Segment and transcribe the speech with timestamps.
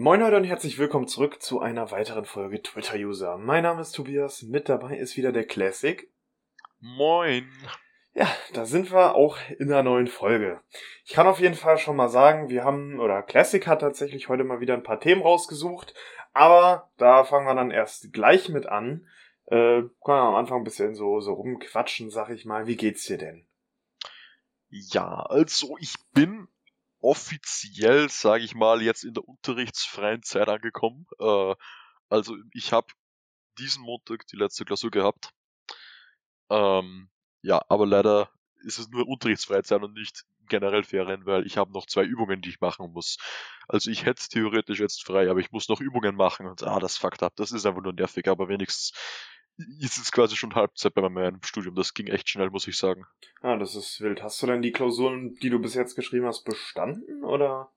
[0.00, 3.36] Moin Leute und herzlich willkommen zurück zu einer weiteren Folge Twitter User.
[3.36, 6.08] Mein Name ist Tobias, mit dabei ist wieder der Classic.
[6.78, 7.50] Moin.
[8.14, 10.60] Ja, da sind wir auch in einer neuen Folge.
[11.04, 14.44] Ich kann auf jeden Fall schon mal sagen, wir haben, oder Classic hat tatsächlich heute
[14.44, 15.94] mal wieder ein paar Themen rausgesucht,
[16.32, 19.04] aber da fangen wir dann erst gleich mit an.
[19.46, 22.68] Äh, können wir am Anfang ein bisschen so, so rumquatschen, sag ich mal.
[22.68, 23.48] Wie geht's dir denn?
[24.68, 26.46] Ja, also ich bin
[27.00, 31.06] offiziell, sage ich mal, jetzt in der unterrichtsfreien Zeit angekommen.
[31.18, 31.54] Äh,
[32.08, 32.88] also ich habe
[33.58, 35.32] diesen Montag die letzte Klausur gehabt.
[36.50, 37.10] Ähm,
[37.42, 38.30] ja, aber leider
[38.64, 42.40] ist es nur unterrichtsfreie Zeit und nicht generell Ferien, weil ich habe noch zwei Übungen,
[42.40, 43.18] die ich machen muss.
[43.68, 46.96] Also ich hätte theoretisch jetzt frei, aber ich muss noch Übungen machen und ah, das
[46.96, 47.34] fuckt ab.
[47.36, 48.92] Das ist einfach nur nervig, aber wenigstens
[49.80, 51.74] ist es quasi schon Halbzeit bei meinem Studium.
[51.74, 53.06] Das ging echt schnell, muss ich sagen.
[53.40, 54.22] Ah, das ist wild.
[54.22, 57.72] Hast du denn die Klausuren, die du bis jetzt geschrieben hast, bestanden oder?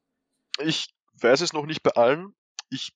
[0.60, 2.36] Ich weiß es noch nicht bei allen.
[2.70, 2.94] Ich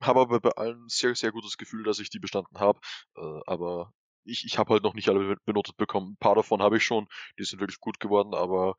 [0.00, 2.78] habe aber bei allen sehr, sehr gutes Gefühl, dass ich die bestanden habe.
[3.16, 6.12] Äh, aber ich, ich habe halt noch nicht alle benotet bekommen.
[6.12, 8.76] Ein paar davon habe ich schon, die sind wirklich gut geworden, aber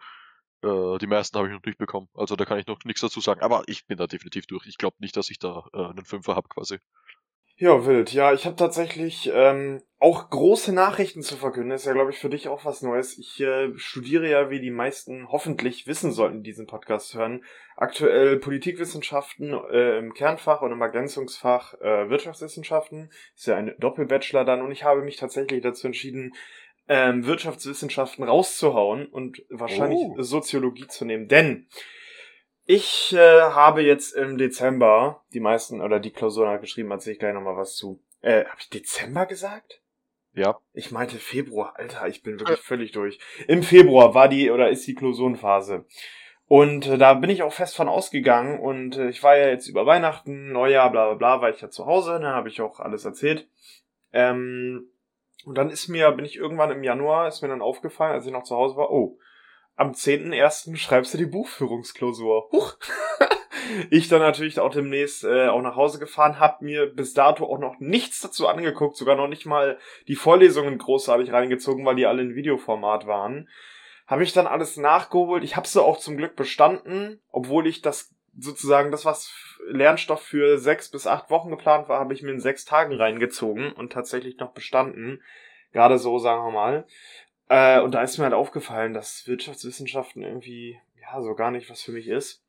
[0.62, 2.10] äh, die meisten habe ich noch nicht bekommen.
[2.14, 3.42] Also da kann ich noch nichts dazu sagen.
[3.42, 4.68] Aber ich bin da definitiv durch.
[4.68, 6.80] Ich glaube nicht, dass ich da äh, einen Fünfer habe quasi.
[7.60, 8.14] Ja, wild.
[8.14, 11.72] Ja, ich habe tatsächlich ähm, auch große Nachrichten zu verkünden.
[11.72, 13.18] ist ja, glaube ich, für dich auch was Neues.
[13.18, 17.44] Ich äh, studiere ja, wie die meisten hoffentlich wissen sollten, diesen Podcast hören,
[17.76, 23.10] aktuell Politikwissenschaften äh, im Kernfach und im Ergänzungsfach äh, Wirtschaftswissenschaften.
[23.36, 24.62] Ist ja ein Doppelbachelor dann.
[24.62, 26.36] Und ich habe mich tatsächlich dazu entschieden,
[26.88, 30.22] ähm, Wirtschaftswissenschaften rauszuhauen und wahrscheinlich oh.
[30.22, 31.28] Soziologie zu nehmen.
[31.28, 31.68] Denn
[32.68, 37.20] ich äh, habe jetzt im Dezember die meisten oder die Klausuren halt geschrieben, erzähle ich
[37.20, 38.04] gleich nochmal was zu.
[38.22, 39.82] Äh, habe ich Dezember gesagt?
[40.34, 40.60] Ja.
[40.74, 41.74] Ich meinte Februar.
[41.78, 43.20] Alter, ich bin wirklich völlig durch.
[43.48, 45.86] Im Februar war die oder ist die Klausurenphase.
[46.46, 49.68] Und äh, da bin ich auch fest von ausgegangen und äh, ich war ja jetzt
[49.68, 52.82] über Weihnachten, Neujahr, bla bla bla, war ich ja zu Hause, ne, habe ich auch
[52.82, 53.48] alles erzählt.
[54.12, 54.90] Ähm,
[55.46, 58.32] und dann ist mir, bin ich irgendwann im Januar, ist mir dann aufgefallen, als ich
[58.34, 59.18] noch zu Hause war, oh,
[59.78, 60.76] am 10.01.
[60.76, 62.50] schreibst du die Buchführungsklausur.
[62.52, 62.76] Huch.
[63.92, 67.60] ich dann natürlich auch demnächst äh, auch nach Hause gefahren, hab mir bis dato auch
[67.60, 69.78] noch nichts dazu angeguckt, sogar noch nicht mal
[70.08, 73.50] die Vorlesungen großartig reingezogen, weil die alle in Videoformat waren.
[74.08, 75.44] Habe ich dann alles nachgeholt.
[75.44, 79.32] Ich habe sie auch zum Glück bestanden, obwohl ich das sozusagen das, was
[79.68, 83.74] Lernstoff für sechs bis acht Wochen geplant war, habe ich mir in sechs Tagen reingezogen
[83.74, 85.22] und tatsächlich noch bestanden.
[85.74, 86.88] Gerade so, sagen wir mal.
[87.50, 91.82] Äh, und da ist mir halt aufgefallen, dass Wirtschaftswissenschaften irgendwie, ja, so gar nicht was
[91.82, 92.44] für mich ist.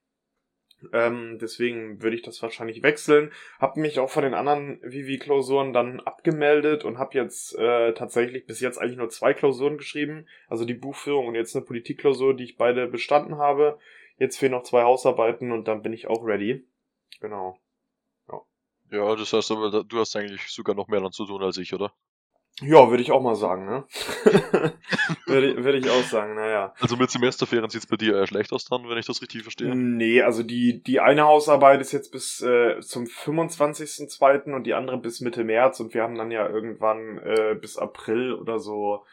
[0.93, 3.33] Ähm, deswegen würde ich das wahrscheinlich wechseln.
[3.59, 8.61] Hab mich auch von den anderen Vivi-Klausuren dann abgemeldet und habe jetzt äh, tatsächlich bis
[8.61, 10.27] jetzt eigentlich nur zwei Klausuren geschrieben.
[10.49, 13.79] Also die Buchführung und jetzt eine Politikklausur, die ich beide bestanden habe.
[14.19, 16.65] Jetzt fehlen noch zwei Hausarbeiten und dann bin ich auch ready.
[17.21, 17.59] Genau.
[18.29, 18.41] Ja,
[18.91, 21.75] ja das heißt aber, du hast eigentlich sogar noch mehr dann zu tun als ich,
[21.75, 21.93] oder?
[22.61, 23.85] Ja, würde ich auch mal sagen, ne?
[25.27, 26.75] würde, würde ich auch sagen, naja.
[26.81, 29.75] Also mit Semesterferien sieht's bei dir eher schlecht aus dann, wenn ich das richtig verstehe?
[29.77, 34.53] Nee, also die, die eine Hausarbeit ist jetzt bis äh, zum 25.02.
[34.55, 38.35] und die andere bis Mitte März und wir haben dann ja irgendwann äh, bis April
[38.35, 39.05] oder so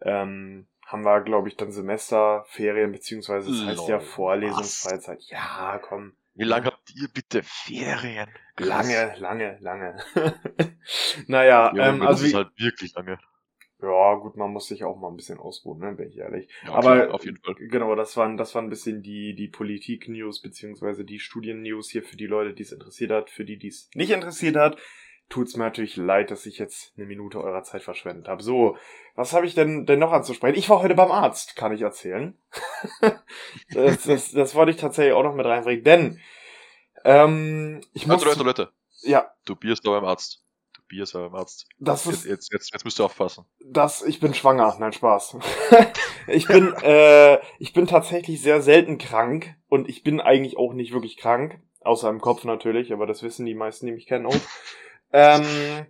[0.00, 5.22] ähm, haben wir, glaube ich, dann Semesterferien, beziehungsweise das heißt ja Vorlesungsfreizeit.
[5.24, 6.14] Ja, komm.
[6.38, 8.28] Wie lange habt ihr bitte Ferien?
[8.58, 9.96] Lange, lange, lange.
[11.26, 12.22] naja, ja, ähm, also.
[12.22, 13.18] Das ist halt wirklich lange.
[13.82, 16.48] Ja, gut, man muss sich auch mal ein bisschen ausruhen, ne, bin ich ehrlich.
[16.64, 17.54] Ja, Aber klar, auf jeden Fall.
[17.56, 22.16] Genau, das waren, das waren ein bisschen die, die Politik-News, beziehungsweise die Studien-News hier für
[22.16, 23.30] die Leute, die es interessiert hat.
[23.30, 24.80] Für die, die es nicht interessiert hat,
[25.28, 28.42] tut's mir natürlich leid, dass ich jetzt eine Minute eurer Zeit verschwendet habe.
[28.42, 28.76] So,
[29.14, 30.58] was habe ich denn, denn noch anzusprechen?
[30.58, 32.36] Ich war heute beim Arzt, kann ich erzählen.
[33.72, 36.20] das, das, das wollte ich tatsächlich auch noch mit reinbringen, denn
[37.04, 38.24] ähm, ich muss...
[38.24, 38.72] Leute, Leute, Leute.
[39.02, 39.30] Ja.
[39.44, 40.44] Du bist da beim Arzt.
[40.74, 41.66] Du bist da beim Arzt.
[41.78, 43.44] Das ist, jetzt, jetzt, jetzt müsst du aufpassen.
[43.64, 45.36] Das, ich bin schwanger, nein, Spaß.
[46.26, 50.92] ich bin, äh, ich bin tatsächlich sehr selten krank und ich bin eigentlich auch nicht
[50.92, 54.40] wirklich krank, außer im Kopf natürlich, aber das wissen die meisten, die mich kennen auch.
[55.12, 55.86] Ähm,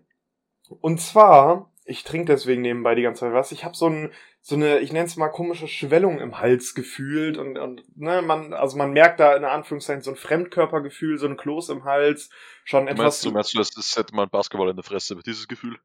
[0.80, 3.52] und zwar, ich trinke deswegen nebenbei die ganze Zeit was.
[3.52, 4.12] Ich habe so ein
[4.48, 8.54] so eine, ich nenne es mal komische Schwellung im Hals gefühlt und, und ne, man,
[8.54, 12.30] also man merkt da in Anführungszeichen so ein Fremdkörpergefühl, so ein Kloß im Hals,
[12.64, 13.04] schon du etwas.
[13.04, 15.78] Meinst, du meinst, du, das hätte man Basketball in der Fresse, dieses Gefühl?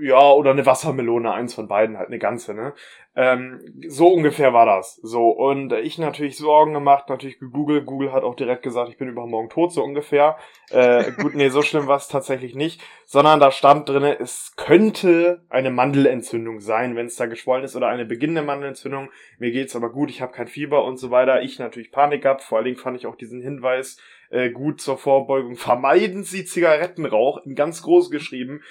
[0.00, 2.74] Ja, oder eine Wassermelone, eins von beiden, halt eine ganze, ne?
[3.16, 4.96] Ähm, so ungefähr war das.
[4.96, 7.86] So, und ich natürlich Sorgen gemacht, natürlich gegoogelt.
[7.86, 10.36] Google hat auch direkt gesagt, ich bin übermorgen tot, so ungefähr.
[10.70, 12.82] Äh, gut, nee, so schlimm war es tatsächlich nicht.
[13.06, 17.86] Sondern da stand drinne, es könnte eine Mandelentzündung sein, wenn es da geschwollen ist, oder
[17.86, 19.10] eine beginnende Mandelentzündung.
[19.38, 21.42] Mir geht's aber gut, ich habe kein Fieber und so weiter.
[21.42, 22.42] Ich natürlich Panik gehabt.
[22.42, 23.98] Vor allen Dingen fand ich auch diesen Hinweis
[24.30, 25.56] äh, gut zur Vorbeugung.
[25.56, 28.62] Vermeiden Sie Zigarettenrauch, in ganz groß geschrieben.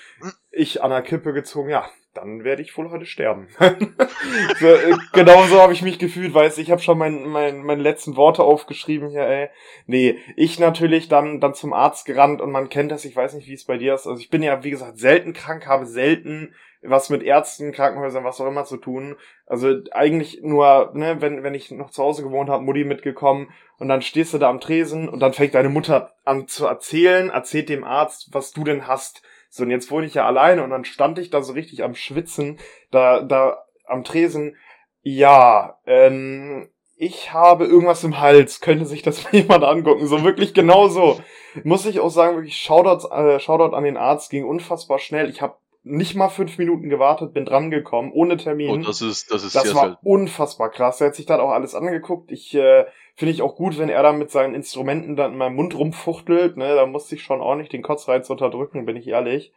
[0.52, 3.48] Ich an der Kippe gezogen, ja, dann werde ich wohl heute sterben.
[4.60, 7.82] so, äh, genau so habe ich mich gefühlt, weißt ich habe schon mein, mein, meine
[7.82, 9.50] letzten Worte aufgeschrieben hier, ey.
[9.88, 13.48] Nee, ich natürlich dann, dann zum Arzt gerannt und man kennt das, ich weiß nicht,
[13.48, 14.06] wie es bei dir ist.
[14.06, 16.54] Also ich bin ja, wie gesagt, selten krank, habe selten
[16.86, 19.16] was mit Ärzten, Krankenhäusern, was auch immer zu tun.
[19.46, 23.88] Also eigentlich nur, ne, wenn, wenn ich noch zu Hause gewohnt habe, Mutti mitgekommen und
[23.88, 27.70] dann stehst du da am Tresen und dann fängt deine Mutter an zu erzählen, erzählt
[27.70, 30.84] dem Arzt, was du denn hast so, und jetzt wohne ich ja alleine und dann
[30.84, 32.58] stand ich da so richtig am Schwitzen,
[32.90, 34.58] da, da am Tresen.
[35.04, 40.08] Ja, ähm, ich habe irgendwas im Hals, könnte sich das mal jemand angucken.
[40.08, 41.22] So wirklich genau so.
[41.64, 45.30] Muss ich auch sagen, wirklich Shoutout, äh, Shoutout an den Arzt, ging unfassbar schnell.
[45.30, 48.70] Ich habe nicht mal fünf Minuten gewartet, bin dran gekommen, ohne Termin.
[48.70, 49.98] Und das ist, das ist das war selten.
[50.02, 51.02] unfassbar krass.
[51.02, 52.32] Er hat sich dann auch alles angeguckt.
[52.32, 52.86] Ich äh,
[53.16, 56.56] finde ich auch gut, wenn er da mit seinen Instrumenten dann in meinem Mund rumfuchtelt.
[56.56, 59.54] Ne, da musste ich schon ordentlich den Kotzreiz unterdrücken, bin ich ehrlich.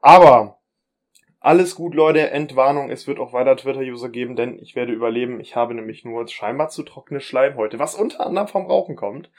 [0.00, 0.58] Aber
[1.40, 2.30] alles gut, Leute.
[2.30, 2.90] Entwarnung.
[2.90, 5.40] Es wird auch weiter Twitter-User geben, denn ich werde überleben.
[5.40, 9.30] Ich habe nämlich nur scheinbar zu trockene Schleim heute, was unter anderem vom Rauchen kommt.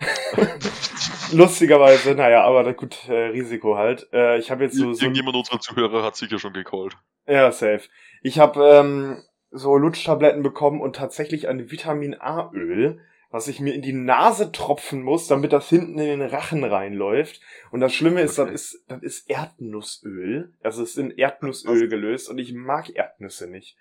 [1.32, 4.08] Lustigerweise, naja, aber gut, äh, Risiko halt.
[4.12, 6.96] Äh, ich habe jetzt so, so Irgendjemand unserer Zuhörer hat sicher schon gecallt.
[7.26, 7.82] ja, safe.
[8.22, 13.00] Ich habe ähm, so Lutschtabletten bekommen und tatsächlich ein Vitamin A-Öl,
[13.30, 17.40] was ich mir in die Nase tropfen muss, damit das hinten in den Rachen reinläuft.
[17.70, 18.52] Und das Schlimme ist, Okay.
[18.52, 20.52] das ist, das ist Erdnussöl.
[20.62, 23.76] Also es ist in Erdnussöl gelöst und ich mag Erdnüsse nicht.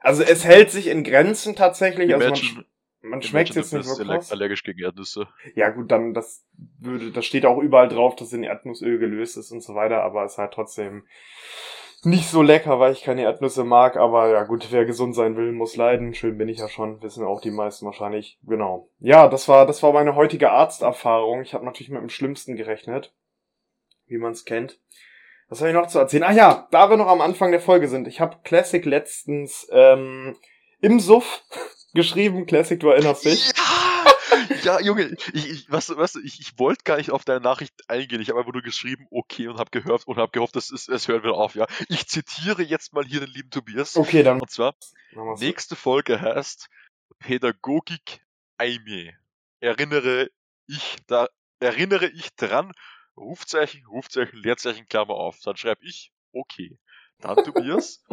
[0.00, 2.14] Also es hält sich in Grenzen tatsächlich.
[2.14, 2.64] Also man, Imagine-
[3.00, 4.32] man schmeckt jetzt nicht so krass.
[4.32, 5.28] allergisch gegen Erdnüsse.
[5.54, 6.44] Ja gut, dann das
[6.78, 10.24] würde, das steht auch überall drauf, dass in Erdnussöl gelöst ist und so weiter, aber
[10.24, 11.04] es ist halt trotzdem
[12.04, 15.52] nicht so lecker, weil ich keine Erdnüsse mag, aber ja gut, wer gesund sein will,
[15.52, 16.14] muss leiden.
[16.14, 18.38] Schön bin ich ja schon, wissen auch die meisten wahrscheinlich.
[18.44, 18.88] Genau.
[19.00, 21.42] Ja, das war, das war meine heutige Arzterfahrung.
[21.42, 23.14] Ich habe natürlich mit dem Schlimmsten gerechnet,
[24.06, 24.80] wie man es kennt.
[25.48, 26.24] Was habe ich noch zu erzählen?
[26.24, 28.06] Ah ja, da wir noch am Anfang der Folge sind.
[28.06, 30.36] Ich habe Classic letztens ähm,
[30.80, 31.42] im Suff
[31.94, 32.46] geschrieben.
[32.46, 33.46] Classic, du erinnerst dich.
[33.46, 33.78] Ja,
[34.62, 38.20] ja, Junge, ich, ich, was, was, ich, ich wollte gar nicht auf deine Nachricht eingehen.
[38.20, 41.22] Ich habe einfach nur geschrieben, okay, und habe gehört und habe gehofft, es, es hört
[41.22, 41.66] wieder auf, ja.
[41.88, 43.96] Ich zitiere jetzt mal hier den lieben Tobias.
[43.96, 44.74] Okay, dann Und zwar,
[45.38, 46.68] nächste Folge heißt
[47.18, 48.20] Pädagogik
[48.58, 49.14] Aimee.
[49.60, 50.30] Erinnere
[50.66, 51.28] ich da,
[51.60, 52.72] erinnere ich dran,
[53.16, 55.38] Rufzeichen, Rufzeichen, Leerzeichen, Klammer auf.
[55.44, 56.78] Dann schreibe ich, okay.
[57.20, 58.04] Dann Tobias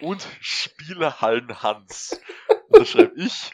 [0.00, 2.20] und Spielehallen Hans.
[2.68, 3.52] Und dann schreibe ich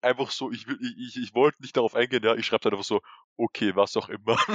[0.00, 3.00] einfach so, ich ich, ich, ich wollte nicht darauf eingehen, ja, ich schreibe einfach so,
[3.36, 4.38] okay, was auch immer.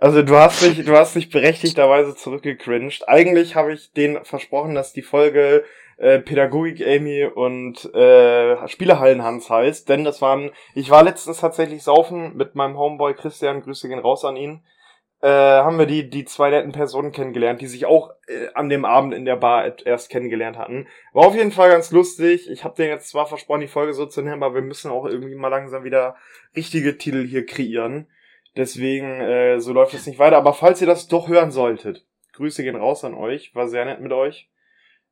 [0.00, 3.08] Also du hast dich, du hast dich berechtigterweise zurückgecringed.
[3.08, 5.64] Eigentlich habe ich denen versprochen, dass die Folge
[5.96, 11.82] äh, Pädagogik Amy und äh, Spielehallen Hans heißt, denn das waren, ich war letztens tatsächlich
[11.82, 14.62] saufen mit meinem Homeboy Christian, Grüße gehen raus an ihn.
[15.20, 18.84] Äh, haben wir die die zwei netten Personen kennengelernt, die sich auch äh, an dem
[18.84, 20.86] Abend in der Bar erst kennengelernt hatten.
[21.12, 22.48] War auf jeden Fall ganz lustig.
[22.48, 25.06] Ich habe denen jetzt zwar versprochen, die Folge so zu nennen, aber wir müssen auch
[25.06, 26.14] irgendwie mal langsam wieder
[26.54, 28.06] richtige Titel hier kreieren.
[28.56, 30.36] Deswegen, äh, so läuft es nicht weiter.
[30.36, 33.54] Aber falls ihr das doch hören solltet, Grüße gehen raus an euch.
[33.56, 34.48] War sehr nett mit euch.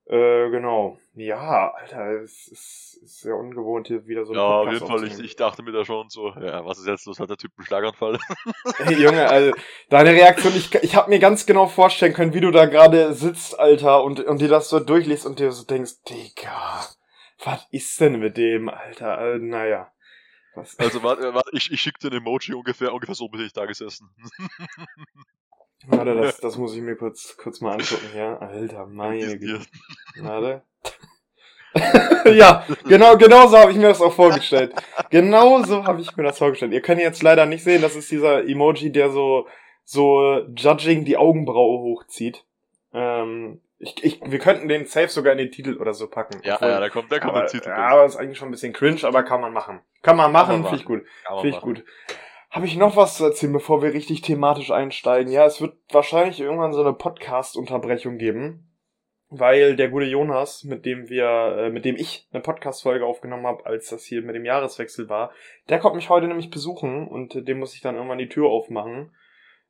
[0.08, 0.99] Äh, genau.
[1.14, 5.05] Ja, Alter, es ist, ist sehr ungewohnt, hier wieder so einen ja, auf jeden Fall,
[5.05, 7.50] ich, ich dachte mir da schon so, ja, was ist jetzt los, hat der Typ
[7.56, 8.19] einen Schlaganfall?
[8.76, 9.52] Hey, Junge, also,
[9.88, 13.59] deine Reaktion, ich, ich habe mir ganz genau vorstellen können, wie du da gerade sitzt,
[13.59, 16.87] Alter, und, und dir das so durchliest und dir so denkst, Digga,
[17.42, 19.35] was ist denn mit dem, Alter?
[19.35, 19.90] Äh, naja.
[20.54, 23.52] Was, Also, warte, warte ich, ich schick dir ein Emoji ungefähr, ungefähr so bin ich
[23.52, 24.09] da gesessen.
[25.87, 28.38] warte, das, das muss ich mir kurz, kurz mal angucken, ja?
[28.38, 29.61] Alter, meine Güte.
[30.21, 30.62] Warte.
[32.33, 34.75] ja, genau, genau so habe ich mir das auch vorgestellt.
[35.11, 36.73] Genau so habe ich mir das vorgestellt.
[36.73, 39.47] Ihr könnt jetzt leider nicht sehen, das ist dieser Emoji, der so,
[39.85, 42.45] so judging die Augenbraue hochzieht.
[42.95, 46.40] Ähm, ich, ich, wir könnten den safe sogar in den Titel oder so packen.
[46.45, 47.69] Ja, Obwohl- ja, da kommt, da kommt aber, der Titel.
[47.69, 49.81] ja, aber ist eigentlich schon ein bisschen cringe, aber kann man machen.
[50.02, 51.02] Kann man machen, finde ich gut.
[51.40, 51.85] Finde ich gut.
[52.57, 55.31] Habe ich noch was zu erzählen, bevor wir richtig thematisch einsteigen?
[55.31, 58.75] Ja, es wird wahrscheinlich irgendwann so eine Podcast-Unterbrechung geben,
[59.29, 61.27] weil der gute Jonas, mit dem wir,
[61.59, 65.33] äh, mit dem ich eine Podcast-Folge aufgenommen habe, als das hier mit dem Jahreswechsel war,
[65.69, 68.49] der kommt mich heute nämlich besuchen und äh, dem muss ich dann irgendwann die Tür
[68.49, 69.15] aufmachen.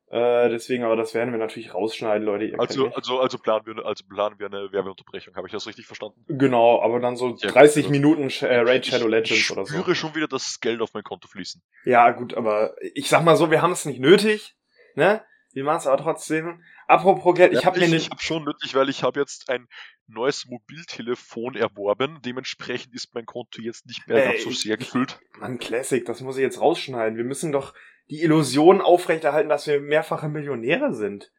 [0.09, 2.57] Äh, deswegen, aber das werden wir natürlich rausschneiden, Leute.
[2.57, 5.35] Also, also, also planen wir, also planen wir eine Werbeunterbrechung.
[5.35, 6.23] Habe ich das richtig verstanden?
[6.29, 7.91] genau, aber dann so Ja, 30 gut.
[7.91, 9.73] Minuten Sh- äh, Raid Ich- Shadow Legends ich oder so.
[9.73, 11.61] spüre schon wieder das Geld auf mein Konto fließen.
[11.83, 14.55] Ja, gut, aber ich sag mal so, wir haben es nicht nötig,
[14.95, 15.23] ne?
[15.51, 16.63] Wir machen es aber trotzdem.
[16.87, 17.97] Apropos Geld, ich Ja, habe mir ich, den.
[17.99, 19.67] ich habe schon nötig, weil ich habe jetzt ein
[20.07, 22.19] neues Mobiltelefon erworben.
[22.23, 25.19] Dementsprechend ist mein Konto jetzt nicht mehr ganz so ich- sehr gefüllt.
[25.39, 27.17] Mann, Classic, das muss ich jetzt rausschneiden.
[27.17, 27.73] Wir müssen doch
[28.09, 31.31] die Illusion aufrechterhalten, dass wir mehrfache Millionäre sind.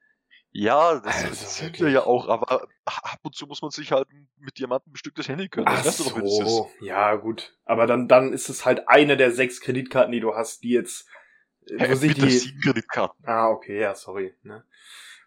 [0.51, 3.93] Ja, das, Also das sind wir ja auch, aber ab und zu muss man sich
[3.93, 4.09] halt
[4.39, 5.67] mit Diamanten bestücktes Handy können.
[5.69, 7.57] Ach Das du doch, so, ja gut.
[7.65, 11.07] Aber dann, dann ist es halt eine der sechs Kreditkarten, die du hast, die jetzt,
[11.67, 13.25] äh, wo Hey, bitte die, sieben Kreditkarten.
[13.27, 14.35] Ah, okay, ja, sorry.
[14.43, 14.65] Ne?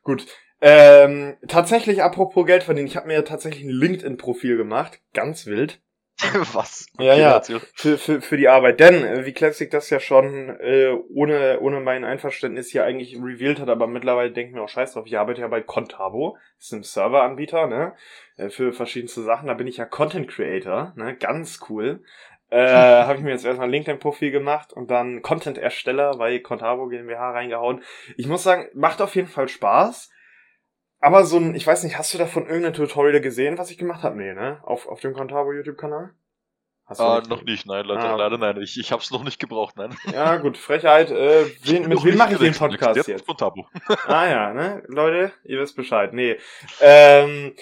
[0.04, 0.26] Gut.
[0.60, 5.02] Ähm, tatsächlich, apropos Geld verdienen, ich habe mir tatsächlich ein LinkedIn-Profil gemacht.
[5.14, 5.82] Ganz wild.
[6.54, 6.86] Was?
[7.00, 7.42] Ja, ja.
[7.74, 8.80] Für, für, für die Arbeit.
[8.80, 13.60] Denn, äh, wie Classic das ja schon äh, ohne, ohne mein Einverständnis hier eigentlich revealed
[13.60, 16.74] hat, aber mittlerweile denke ich mir auch scheiß drauf, ich arbeite ja bei Contabo, ist
[16.74, 17.94] ein Serveranbieter, ne?
[18.38, 19.48] Äh, für verschiedenste Sachen.
[19.48, 21.16] Da bin ich ja Content Creator, ne?
[21.16, 22.04] Ganz cool.
[22.52, 22.66] Äh,
[23.06, 27.82] habe ich mir jetzt erstmal ein LinkedIn-Profil gemacht und dann Content-Ersteller bei Contabo GmbH reingehauen.
[28.18, 30.11] Ich muss sagen, macht auf jeden Fall Spaß.
[31.02, 34.04] Aber so ein, ich weiß nicht, hast du davon irgendein Tutorial gesehen, was ich gemacht
[34.04, 34.16] habe?
[34.18, 34.60] Nee, ne?
[34.64, 36.12] Auf, auf dem Contabo YouTube-Kanal?
[36.86, 38.16] Hast du Ah, noch nicht, nein, leider, Ah.
[38.16, 38.62] leider nein.
[38.62, 39.96] Ich, ich hab's noch nicht gebraucht, nein.
[40.14, 41.10] Ja, gut, Frechheit.
[41.10, 42.54] Äh, wen, mit wem mache ich den.
[42.54, 43.26] Podcast Jetzt jetzt?
[43.26, 43.64] Von Tabu.
[44.08, 44.84] Ah ja, ne?
[44.88, 46.14] Leute, ihr wisst Bescheid.
[46.14, 46.38] Nee.
[46.82, 47.54] Ähm,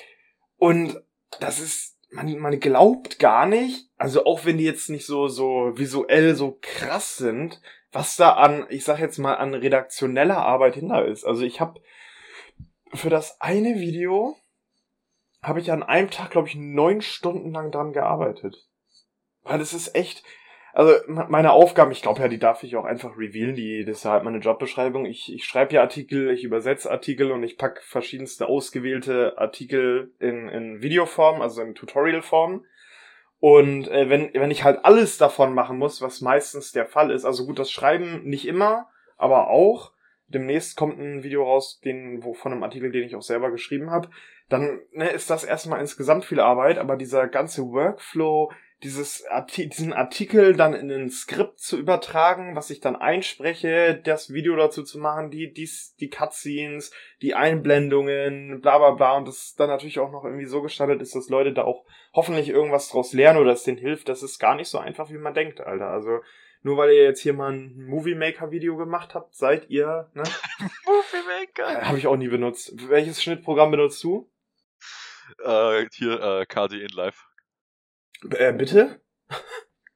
[0.58, 1.00] und
[1.40, 5.72] das ist, man, man glaubt gar nicht, also auch wenn die jetzt nicht so, so
[5.76, 11.06] visuell so krass sind, was da an, ich sag jetzt mal, an redaktioneller Arbeit hinter
[11.06, 11.24] ist.
[11.24, 11.80] Also ich habe
[12.94, 14.36] für das eine Video
[15.42, 18.68] habe ich an einem Tag, glaube ich, neun Stunden lang dran gearbeitet.
[19.44, 20.24] Weil es ist echt,
[20.74, 24.00] also me- meine Aufgaben, ich glaube ja, die darf ich auch einfach revealen, die, das
[24.00, 25.06] ist ja halt meine Jobbeschreibung.
[25.06, 30.50] Ich, ich schreibe ja Artikel, ich übersetze Artikel und ich pack verschiedenste ausgewählte Artikel in,
[30.50, 32.66] in Videoform, also in Tutorialform.
[33.40, 37.24] Und äh, wenn, wenn ich halt alles davon machen muss, was meistens der Fall ist,
[37.24, 39.94] also gut, das Schreiben nicht immer, aber auch,
[40.30, 43.92] demnächst kommt ein Video raus, den, wo, von einem Artikel, den ich auch selber geschrieben
[43.92, 44.10] habe,
[44.48, 48.52] dann ne, ist das erstmal insgesamt viel Arbeit, aber dieser ganze Workflow,
[48.84, 54.32] dieses Arti diesen Artikel dann in ein Skript zu übertragen, was ich dann einspreche, das
[54.32, 59.56] Video dazu zu machen, die, dies, die Cutscenes, die Einblendungen, bla bla bla, und das
[59.56, 61.84] dann natürlich auch noch irgendwie so gestaltet ist, dass Leute da auch
[62.14, 65.18] hoffentlich irgendwas draus lernen oder es denen hilft, das ist gar nicht so einfach, wie
[65.18, 65.90] man denkt, Alter.
[65.90, 66.22] Also,
[66.62, 70.24] nur weil ihr jetzt hier mal ein Movie Maker Video gemacht habt, seid ihr, ne?
[70.86, 71.88] Movie Maker.
[71.88, 72.90] Habe ich auch nie benutzt.
[72.90, 74.32] Welches Schnittprogramm benutzt du?
[75.44, 77.28] Äh, hier, äh, KD in Live.
[78.32, 79.02] Äh, bitte?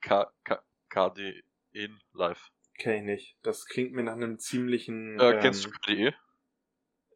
[0.02, 2.50] K, K, KD in Live.
[2.78, 3.38] Kenn ich nicht.
[3.44, 5.20] Das klingt mir nach einem ziemlichen.
[5.20, 6.14] Äh, ähm, kennst du KDE?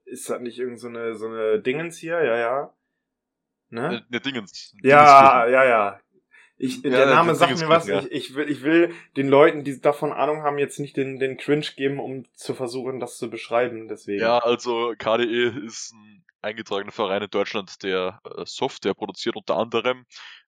[0.05, 2.23] Ist das nicht irgend so eine, so eine Dingens hier?
[2.23, 2.63] Ja, ja.
[2.63, 2.69] Äh,
[3.69, 4.05] Ne?
[4.07, 4.73] ne, Dingens.
[4.81, 5.99] ja, ja, ja.
[6.57, 7.85] Ich, Ja, der Name sagt mir was.
[7.85, 11.19] Dingenskirchen, Ich, ich, will, ich will den Leuten, die davon Ahnung haben, jetzt nicht den,
[11.19, 13.87] den Cringe geben, um zu versuchen, das zu beschreiben.
[13.87, 14.21] Deswegen.
[14.21, 20.05] Ja, also KDE ist ein eingetragener Verein in Deutschland, der äh, Software produziert, unter anderem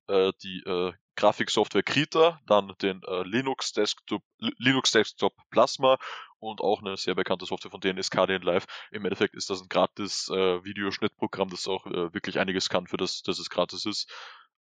[0.08, 5.98] äh, die äh, Grafiksoftware Krita, dann den äh, Linux Desktop, Li- Linux Desktop Plasma
[6.40, 8.66] und auch eine sehr bekannte Software von denen ist KDN Live.
[8.92, 12.98] Im Endeffekt ist das ein gratis äh, Videoschnittprogramm, das auch äh, wirklich einiges kann, für
[12.98, 14.10] das, dass es gratis ist.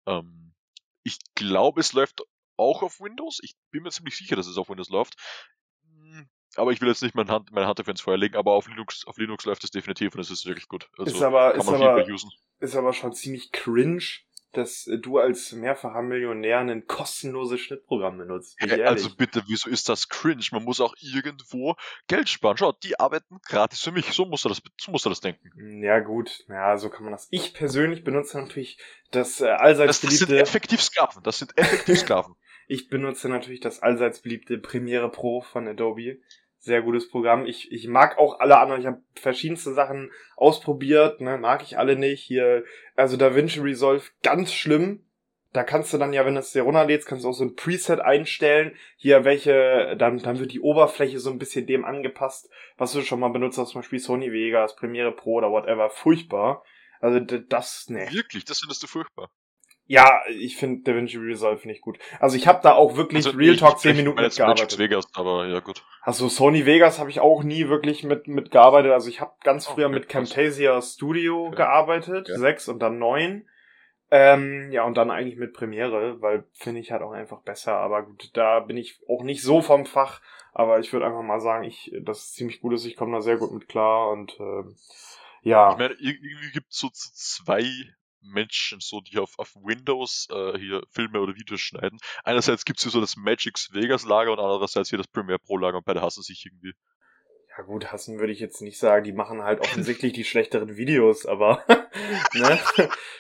[0.06, 0.54] Ähm,
[1.10, 2.22] ich glaube, es läuft
[2.58, 3.40] auch auf Windows.
[3.42, 5.16] Ich bin mir ziemlich sicher, dass es auf Windows läuft.
[5.84, 8.52] Hm, Aber ich will jetzt nicht meine Hand, meine Hand dafür ins Feuer legen, aber
[8.52, 10.90] auf Linux, auf Linux läuft es definitiv und es ist wirklich gut.
[10.98, 12.06] Also ist aber, kann ist aber,
[12.60, 14.04] ist aber schon ziemlich cringe,
[14.54, 18.58] dass du als mehrfacher Millionär ein kostenloses Schnittprogramm benutzt.
[18.86, 20.44] Also bitte, wieso ist das cringe?
[20.52, 21.76] Man muss auch irgendwo
[22.08, 22.58] Geld sparen.
[22.58, 24.08] Schau, die arbeiten gratis für mich.
[24.12, 25.52] So muss er das, so muss er das denken.
[25.56, 26.46] Hm, Ja, gut.
[26.48, 27.28] Ja, so kann man das.
[27.32, 28.78] Ich persönlich benutze natürlich
[29.12, 30.42] das äh, allseits Das, das sind beliebte.
[30.50, 31.22] effektiv Sklaven.
[31.24, 32.36] Das sind effektiv Sklaven.
[32.68, 36.20] Ich benutze natürlich das allseits beliebte Premiere Pro von Adobe.
[36.62, 37.46] Sehr gutes Programm.
[37.46, 38.82] Ich, ich mag auch alle anderen.
[38.82, 41.22] Ich habe verschiedenste Sachen ausprobiert.
[41.22, 41.38] Ne?
[41.38, 42.22] Mag ich alle nicht.
[42.22, 45.06] Hier, also DaVinci Resolve, ganz schlimm.
[45.54, 47.56] Da kannst du dann ja, wenn du es dir runterlädst, kannst du auch so ein
[47.56, 48.76] Preset einstellen.
[48.98, 53.20] Hier welche, dann, dann wird die Oberfläche so ein bisschen dem angepasst, was du schon
[53.20, 55.90] mal benutzt hast, zum Beispiel Sony Vegas, Premiere Pro oder whatever.
[55.90, 56.64] Furchtbar.
[57.00, 58.08] Also das, ne.
[58.12, 59.32] Wirklich, das findest du furchtbar.
[59.92, 61.98] Ja, ich finde DaVinci Resolve nicht gut.
[62.20, 64.78] Also ich habe da auch wirklich Also, Real Talk ich 10 meine Minuten mitgearbeitet.
[64.78, 65.84] Vegas, aber ja gut.
[66.04, 68.92] Also Sony Vegas habe ich auch nie wirklich mit mitgearbeitet.
[68.92, 70.30] Also ich habe ganz früher Okay, mit krass.
[70.30, 71.56] Camtasia Studio Okay.
[71.56, 72.38] gearbeitet, Ja.
[72.38, 73.48] sechs und dann neun.
[74.12, 77.74] Ähm, ja, und dann eigentlich mit Premiere, weil finde ich halt auch einfach besser.
[77.78, 80.22] Aber gut, da bin ich auch nicht so vom Fach.
[80.54, 82.86] Aber ich würde einfach mal sagen, ich, das ist ziemlich gut ist.
[82.86, 84.76] Ich komme da sehr gut mit klar und ähm,
[85.42, 85.72] ja.
[85.72, 87.64] Ich meine, ir- irgendwie gibt es so zwei
[88.22, 92.00] Menschen, so die auf, auf Windows äh, hier Filme oder Videos schneiden.
[92.24, 95.58] Einerseits gibt es hier so das Magic's Vegas Lager und andererseits hier das Premiere Pro
[95.58, 96.74] Lager und beide hassen sich irgendwie.
[97.58, 99.04] Ja gut, hassen würde ich jetzt nicht sagen.
[99.04, 101.64] Die machen halt offensichtlich die schlechteren Videos, aber
[102.34, 102.60] ne?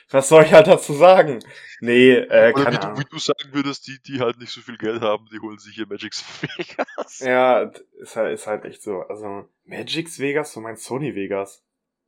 [0.09, 1.39] was soll ich halt dazu sagen?
[1.81, 2.99] Nee, äh, Oder keine wie du, Ahnung.
[2.99, 5.75] wie du sagen würdest, die, die halt nicht so viel Geld haben, die holen sich
[5.75, 7.19] hier Magic's Vegas.
[7.19, 9.01] Ja, ist halt, ist halt echt so.
[9.01, 11.61] Also, Magic's Vegas, du meinst Sony Vegas?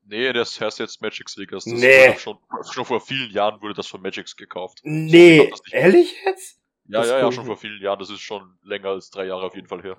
[0.03, 1.63] Nee, das heißt jetzt Magic's Vegas.
[1.65, 2.17] Das Nee.
[2.17, 2.37] Schon,
[2.71, 4.79] schon vor vielen Jahren wurde das von Magic's gekauft.
[4.83, 5.73] Nee, nicht.
[5.73, 6.59] ehrlich jetzt?
[6.85, 7.99] Ja, Das ja, ja, schon vor vielen Jahren.
[7.99, 9.97] Das ist schon länger als drei Jahre auf jeden Fall her.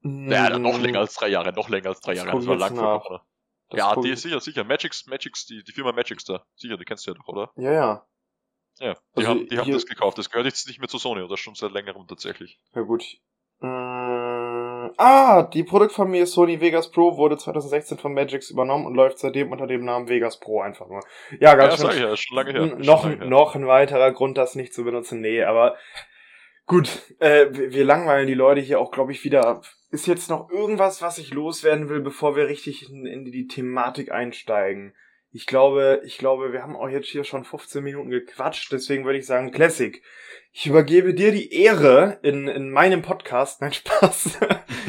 [0.00, 2.36] Mm, Ja, noch länger als drei Jahre, noch länger als drei Das Jahre.
[2.38, 3.02] Das war lang vor nach.
[3.02, 3.22] Corona.
[3.70, 4.64] das Ja, die ich- sicher, sicher.
[4.64, 6.44] Magic's, Magic's, die, die Firma Magic's da.
[6.56, 7.52] Sicher, die kennst du ja doch, oder?
[7.56, 8.06] Ja, ja.
[8.80, 10.18] Ja, die Also haben, die haben das gekauft.
[10.18, 12.58] Das gehört jetzt nicht mehr zu Sony, oder schon seit längerem tatsächlich.
[12.74, 13.04] Ja gut.
[14.96, 19.66] Ah, die Produktfamilie Sony Vegas Pro wurde 2016 von Magix übernommen und läuft seitdem unter
[19.66, 21.00] dem Namen Vegas Pro einfach nur.
[21.40, 22.02] Ja, Ja, ganz ich schön.
[22.02, 22.66] ja, schon lange her.
[22.78, 23.30] Noch, schon lange her.
[23.30, 25.20] noch ein weiterer Grund, das nicht zu benutzen.
[25.20, 25.76] Nee, aber
[26.66, 29.64] gut, äh, wir wir langweilen die Leute hier auch, glaube ich, wieder ab.
[29.90, 34.12] Ist jetzt noch irgendwas, was ich loswerden will, bevor wir richtig in, in die Thematik
[34.12, 34.94] einsteigen?
[35.30, 39.18] Ich glaube, ich glaube, wir haben auch jetzt hier schon 15 Minuten gequatscht, deswegen würde
[39.18, 40.02] ich sagen, Classic.
[40.52, 43.60] Ich übergebe dir die Ehre in, in meinem Podcast.
[43.60, 44.38] Nein, Spaß.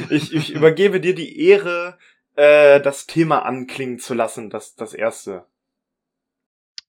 [0.09, 1.97] ich, ich übergebe dir die Ehre,
[2.35, 5.45] äh, das Thema anklingen zu lassen, das, das erste.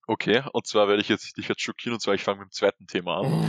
[0.07, 2.53] Okay, und zwar werde ich jetzt dich jetzt schockieren, und zwar ich fange mit dem
[2.53, 3.49] zweiten Thema an.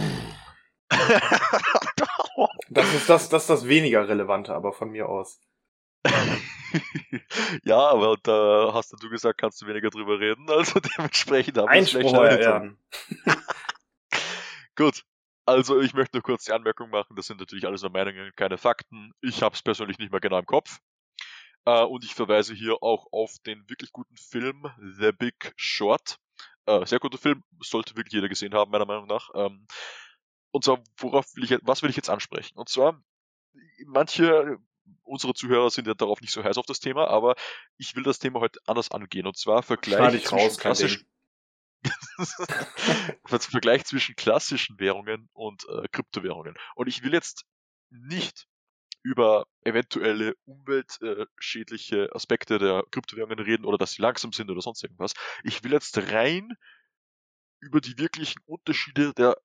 [2.69, 5.39] Das ist das, das ist das weniger relevante, aber von mir aus.
[7.63, 11.79] ja, aber da hast du gesagt, kannst du weniger drüber reden, also dementsprechend haben wir
[11.79, 11.93] es.
[11.93, 12.77] Ehren.
[14.75, 15.03] Gut.
[15.45, 18.57] Also ich möchte nur kurz die Anmerkung machen, das sind natürlich alles nur Meinungen, keine
[18.57, 19.11] Fakten.
[19.21, 20.79] Ich habe es persönlich nicht mehr genau im Kopf.
[21.65, 24.67] Äh, und ich verweise hier auch auf den wirklich guten Film
[24.97, 26.19] The Big Short.
[26.67, 29.29] Äh, sehr guter Film, sollte wirklich jeder gesehen haben, meiner Meinung nach.
[29.33, 29.67] Ähm,
[30.51, 32.57] und zwar, worauf will ich, was will ich jetzt ansprechen?
[32.57, 33.01] Und zwar,
[33.87, 34.57] manche
[35.03, 37.35] unserer Zuhörer sind ja darauf nicht so heiß auf das Thema, aber
[37.77, 39.27] ich will das Thema heute anders angehen.
[39.27, 41.05] Und zwar Vergleich zwischen klassischen
[43.25, 46.55] Vergleich zwischen klassischen Währungen und äh, Kryptowährungen.
[46.75, 47.45] Und ich will jetzt
[47.89, 48.47] nicht
[49.03, 55.13] über eventuelle umweltschädliche Aspekte der Kryptowährungen reden oder dass sie langsam sind oder sonst irgendwas.
[55.43, 56.53] Ich will jetzt rein
[57.59, 59.37] über die wirklichen Unterschiede der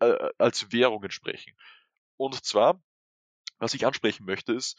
[0.00, 1.54] äh, als Währungen sprechen.
[2.16, 2.82] Und zwar,
[3.62, 4.76] was ich ansprechen möchte, ist,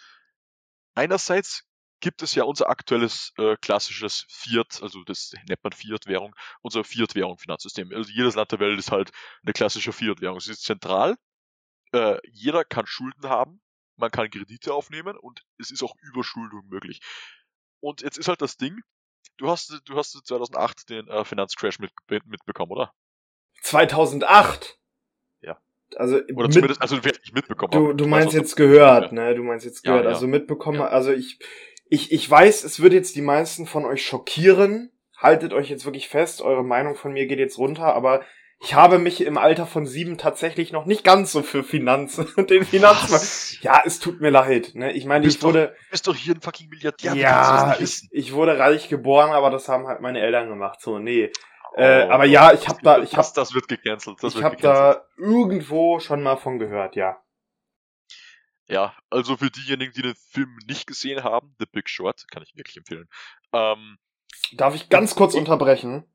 [0.94, 1.64] einerseits
[2.02, 7.38] gibt es ja unser aktuelles äh, klassisches Fiat, also das nennt man Fiat-Währung, unser Fiat-Währung
[7.38, 7.92] Finanzsystem.
[7.94, 9.12] Also jedes Land der Welt ist halt
[9.44, 10.38] eine klassische Fiat-Währung.
[10.38, 11.16] Es ist zentral,
[11.94, 13.62] äh, jeder kann Schulden haben,
[13.96, 17.00] man kann Kredite aufnehmen und es ist auch Überschuldung möglich.
[17.80, 18.82] Und jetzt ist halt das Ding,
[19.38, 21.92] du hast, du hast 2008 den äh, Finanzcrash mit,
[22.26, 22.94] mitbekommen, oder?
[23.62, 24.78] 2008.
[25.94, 26.00] Ja.
[26.00, 27.98] Also Oder mit, zumindest, also wer nicht mitbekommen du, haben.
[27.98, 29.12] du Ich meinst jetzt gehört, Ja.
[29.12, 29.36] ne?
[29.36, 30.12] Du meinst jetzt Ja, gehört, ja.
[30.12, 30.80] also mitbekommen.
[30.80, 30.88] Ja.
[30.88, 31.40] Also ich,
[31.90, 34.92] ich, ich weiß, es wird jetzt die meisten von euch schockieren.
[35.18, 38.24] Haltet euch jetzt wirklich fest, eure Meinung von mir geht jetzt runter, aber
[38.60, 42.50] ich habe mich im Alter von sieben tatsächlich noch nicht ganz so für Finanzen und
[42.50, 43.60] den Finanzmarkt.
[43.62, 44.92] Ja, es tut mir leid, ne?
[44.94, 47.14] Ich meine, ich wurde, Du bist doch hier ein fucking Milliardär.
[47.16, 50.80] ja, ich, ich wurde reich geboren, aber das haben halt meine Eltern gemacht.
[50.82, 51.30] So, nee.
[51.76, 54.22] Äh, Oh, aber ja, ich das hab da, ich hab, das, das wird gecancelt.
[54.22, 55.02] Das ich wird hab gecancelt.
[55.02, 57.18] da irgendwo schon mal von gehört, ja.
[58.68, 62.56] Ja, also für diejenigen, die den Film nicht gesehen haben, The Big Short, kann ich
[62.56, 63.10] wirklich empfehlen.
[63.52, 63.98] Ähm,
[64.54, 66.06] Darf ich ganz kurz unterbrechen?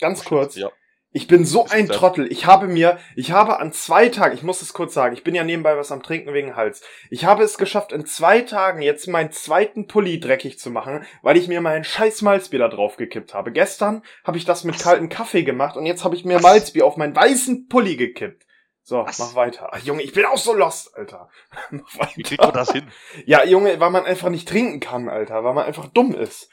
[0.00, 0.54] Ganz kurz.
[0.56, 0.70] Ja.
[1.18, 2.30] Ich bin so ein Trottel.
[2.30, 5.34] Ich habe mir, ich habe an zwei Tagen, ich muss es kurz sagen, ich bin
[5.34, 6.80] ja nebenbei was am Trinken wegen Hals.
[7.10, 11.36] Ich habe es geschafft, in zwei Tagen jetzt meinen zweiten Pulli dreckig zu machen, weil
[11.36, 13.50] ich mir meinen scheiß Malzbier da drauf gekippt habe.
[13.50, 14.82] Gestern habe ich das mit Was?
[14.84, 16.42] kaltem Kaffee gemacht und jetzt habe ich mir Was?
[16.42, 18.46] Malzbier auf meinen weißen Pulli gekippt.
[18.84, 19.18] So, Was?
[19.18, 19.70] mach weiter.
[19.72, 21.28] Ach, Junge, ich bin auch so lost, Alter.
[21.70, 22.52] mach wie kriegt weiter.
[22.52, 22.86] man das hin?
[23.26, 26.48] Ja, Junge, weil man einfach nicht trinken kann, Alter, weil man einfach dumm ist.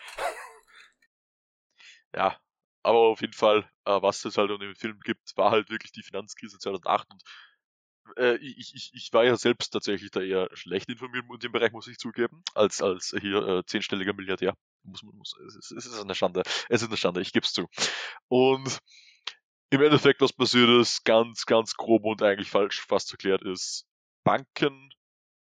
[2.15, 2.36] Ja,
[2.86, 5.91] aber auf jeden Fall, äh, was es halt in dem Film gibt, war halt wirklich
[5.91, 7.21] die Finanzkrise 2008 und
[8.17, 11.71] äh, ich, ich, ich war ja selbst tatsächlich da eher schlecht informiert in dem Bereich,
[11.71, 14.56] muss ich zugeben, als, als hier äh, zehnstelliger Milliardär.
[14.84, 16.43] Muss muss, es, ist, es ist eine Schande.
[16.69, 17.67] Es ist eine Schande, ich gebe es zu.
[18.28, 18.80] Und
[19.71, 23.88] im Endeffekt, was passiert ist, ganz, ganz grob und eigentlich falsch fast erklärt ist,
[24.24, 24.91] Banken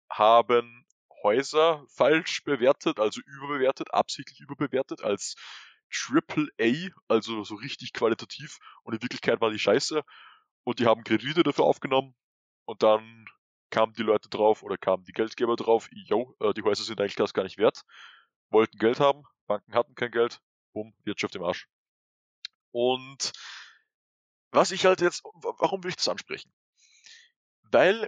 [0.09, 0.85] haben
[1.23, 5.35] Häuser falsch bewertet, also überbewertet, absichtlich überbewertet, als
[5.95, 8.57] Triple A, also so richtig qualitativ.
[8.83, 10.01] Und in Wirklichkeit war die scheiße.
[10.63, 12.15] Und die haben Kredite dafür aufgenommen.
[12.65, 13.25] Und dann
[13.71, 17.15] kamen die Leute drauf oder kamen die Geldgeber drauf, yo, äh, die Häuser sind eigentlich
[17.15, 17.81] das gar nicht wert,
[18.49, 20.39] wollten Geld haben, Banken hatten kein Geld,
[20.73, 21.67] bumm, Wirtschaft im Arsch.
[22.71, 23.31] Und
[24.51, 26.51] was ich halt jetzt, wa- warum will ich das ansprechen?
[27.71, 28.07] Weil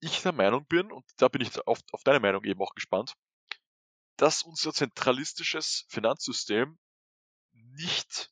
[0.00, 3.14] ich der Meinung bin, und da bin ich auf, auf deine Meinung eben auch gespannt,
[4.16, 6.78] dass unser zentralistisches Finanzsystem
[7.74, 8.30] nicht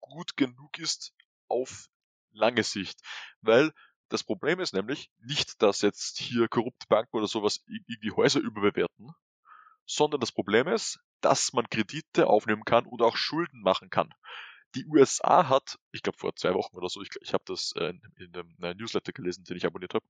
[0.00, 1.12] gut genug ist
[1.48, 1.86] auf
[2.32, 3.00] lange Sicht.
[3.40, 3.72] Weil
[4.08, 9.10] das Problem ist nämlich nicht, dass jetzt hier korrupte Banken oder sowas irgendwie Häuser überbewerten,
[9.86, 14.10] sondern das Problem ist, dass man Kredite aufnehmen kann und auch Schulden machen kann.
[14.74, 17.94] Die USA hat, ich glaube vor zwei Wochen oder so, ich, ich habe das äh,
[18.16, 20.06] in einem Newsletter gelesen, den ich abonniert habe,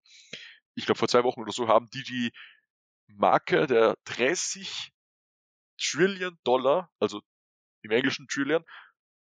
[0.74, 2.32] ich glaube vor zwei Wochen oder so haben die die
[3.06, 4.92] Marke der 30
[5.78, 7.20] Trillion Dollar, also
[7.84, 8.64] im englischen Trillion,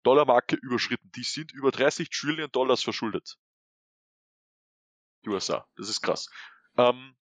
[0.03, 1.11] Dollar-Marke überschritten.
[1.13, 3.37] Die sind über 30 Trillion Dollars verschuldet.
[5.25, 5.67] Die USA.
[5.77, 6.29] Das ist krass.
[6.77, 7.17] Ähm,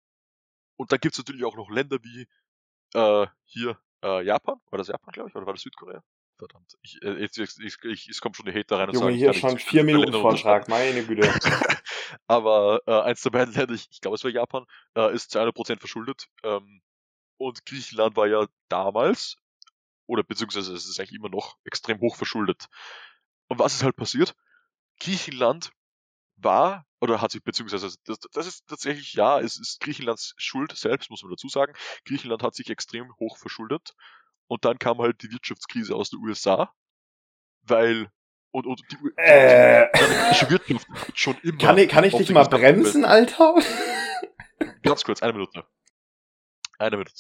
[0.78, 2.28] und dann gibt's natürlich auch noch Länder wie
[2.94, 4.60] äh, hier äh, Japan.
[4.70, 5.36] War das Japan, glaube ich?
[5.36, 6.04] Oder war das Südkorea?
[6.38, 6.76] Verdammt.
[6.82, 9.16] Ich, äh, jetzt, ich, ich, ich, es kommt schon die Hater rein und Junge, sagen,
[9.16, 11.32] hier schon vier Minuten Vortrag, meine Güte.
[12.28, 15.40] Aber äh, eins der beiden Länder, ich, ich glaube es war Japan, äh, ist zu
[15.40, 16.30] 100% verschuldet.
[16.44, 16.82] Ähm,
[17.38, 19.38] und Griechenland war ja damals,
[20.12, 22.68] oder beziehungsweise es ist eigentlich immer noch extrem hoch verschuldet.
[23.48, 24.36] Und was ist halt passiert?
[25.00, 25.72] Griechenland
[26.36, 31.10] war, oder hat sich, beziehungsweise das, das ist tatsächlich, ja, es ist Griechenlands Schuld selbst,
[31.10, 31.74] muss man dazu sagen.
[32.04, 33.94] Griechenland hat sich extrem hoch verschuldet.
[34.48, 36.74] Und dann kam halt die Wirtschaftskrise aus den USA,
[37.62, 38.12] weil
[38.52, 39.88] und, und die, äh,
[40.42, 41.58] die Wirtschaft schon immer.
[41.58, 43.56] Kann ich, kann ich dich mal bremsen, Alter?
[44.84, 45.66] Ganz kurz, eine Minute.
[46.82, 47.14] Eine Minute.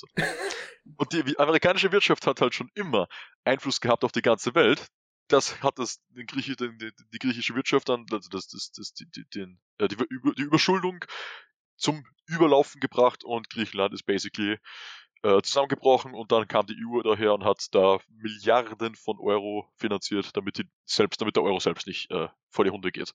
[0.97, 3.08] Und die amerikanische Wirtschaft hat halt schon immer
[3.43, 4.88] Einfluss gehabt auf die ganze Welt.
[5.28, 8.93] Das hat das, den Grieche, den, die, die, griechische Wirtschaft dann, also das, das, das,
[8.93, 9.95] die, die, den, äh, die,
[10.36, 11.06] die Überschuldung
[11.78, 14.58] zum Überlaufen gebracht und Griechenland ist basically
[15.21, 20.36] äh, zusammengebrochen und dann kam die EU daher und hat da Milliarden von Euro finanziert,
[20.36, 23.13] damit die selbst, damit der Euro selbst nicht äh, vor die Hunde geht.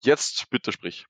[0.00, 1.06] Jetzt bitte sprich.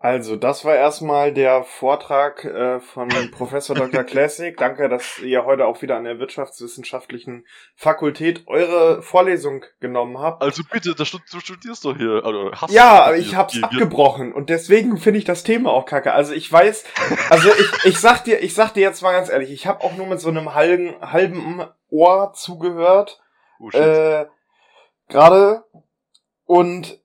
[0.00, 4.04] Also, das war erstmal der Vortrag äh, von Professor Dr.
[4.04, 4.56] Classic.
[4.56, 10.40] Danke, dass ihr heute auch wieder an der Wirtschaftswissenschaftlichen Fakultät eure Vorlesung genommen habt.
[10.40, 12.22] Also bitte, du studierst doch hier.
[12.24, 16.12] Also hast ja, aber ich hab's abgebrochen und deswegen finde ich das Thema auch kacke.
[16.12, 16.84] Also ich weiß,
[17.30, 19.96] also ich, ich sag dir, ich sag dir jetzt mal ganz ehrlich, ich habe auch
[19.96, 23.20] nur mit so einem halben, halben Ohr zugehört.
[23.58, 24.26] Oh, äh,
[25.08, 25.64] Gerade
[26.44, 27.00] und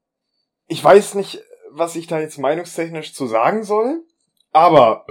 [0.68, 1.44] ich weiß nicht,
[1.76, 4.04] was ich da jetzt meinungstechnisch zu sagen soll.
[4.52, 5.06] Aber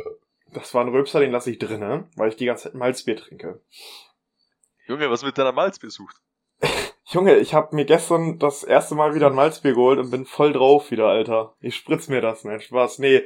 [0.53, 3.61] das war ein Röpser, den lasse ich drinne, weil ich die ganze Zeit Malzbier trinke.
[4.87, 6.17] Junge, was mit deiner Malzbier sucht?
[7.07, 10.53] Junge, ich habe mir gestern das erste Mal wieder ein Malzbier geholt und bin voll
[10.53, 11.57] drauf wieder, Alter.
[11.61, 12.99] Ich spritz mir das, nein, Spaß.
[12.99, 13.23] Nee.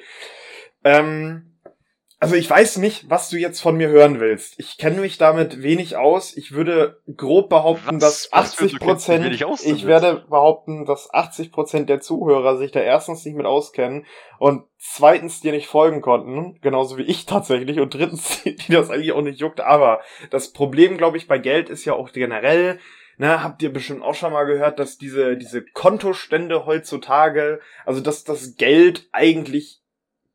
[0.84, 1.55] Ähm,
[2.18, 4.58] also ich weiß nicht, was du jetzt von mir hören willst.
[4.58, 6.34] Ich kenne mich damit wenig aus.
[6.34, 12.00] Ich würde grob behaupten, was, dass 80 Prozent, ich werde behaupten, dass 80 Prozent der
[12.00, 14.06] Zuhörer sich da erstens nicht mit auskennen
[14.38, 19.12] und zweitens dir nicht folgen konnten, genauso wie ich tatsächlich und drittens, die das eigentlich
[19.12, 19.60] auch nicht juckt.
[19.60, 20.00] Aber
[20.30, 22.78] das Problem, glaube ich, bei Geld ist ja auch generell,
[23.18, 28.24] Ne, habt ihr bestimmt auch schon mal gehört, dass diese, diese Kontostände heutzutage, also dass
[28.24, 29.80] das Geld eigentlich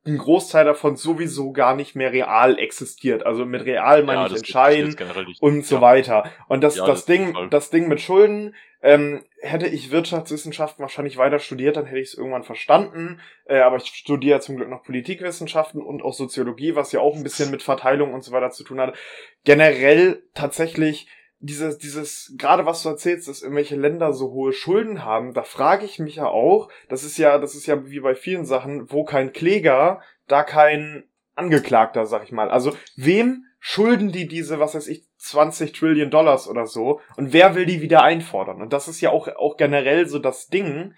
[0.05, 3.25] ein Großteil davon sowieso gar nicht mehr real existiert.
[3.25, 4.95] Also mit real meine ja, ich entscheiden
[5.39, 5.81] und so ja.
[5.81, 6.31] weiter.
[6.47, 11.17] Und das, ja, das, das Ding, das Ding mit Schulden, ähm, hätte ich Wirtschaftswissenschaften wahrscheinlich
[11.17, 13.19] weiter studiert, dann hätte ich es irgendwann verstanden.
[13.45, 17.23] Äh, aber ich studiere zum Glück noch Politikwissenschaften und auch Soziologie, was ja auch ein
[17.23, 18.95] bisschen mit Verteilung und so weiter zu tun hat.
[19.43, 21.07] Generell tatsächlich
[21.41, 25.85] dieses, dieses, gerade was du erzählst, dass irgendwelche Länder so hohe Schulden haben, da frage
[25.85, 29.03] ich mich ja auch, das ist ja, das ist ja wie bei vielen Sachen, wo
[29.03, 31.03] kein Kläger, da kein
[31.35, 32.51] Angeklagter, sag ich mal.
[32.51, 37.01] Also, wem schulden die diese, was weiß ich, 20 Trillion Dollars oder so?
[37.15, 38.61] Und wer will die wieder einfordern?
[38.61, 40.93] Und das ist ja auch, auch generell so das Ding,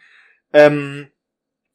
[0.51, 1.09] ähm,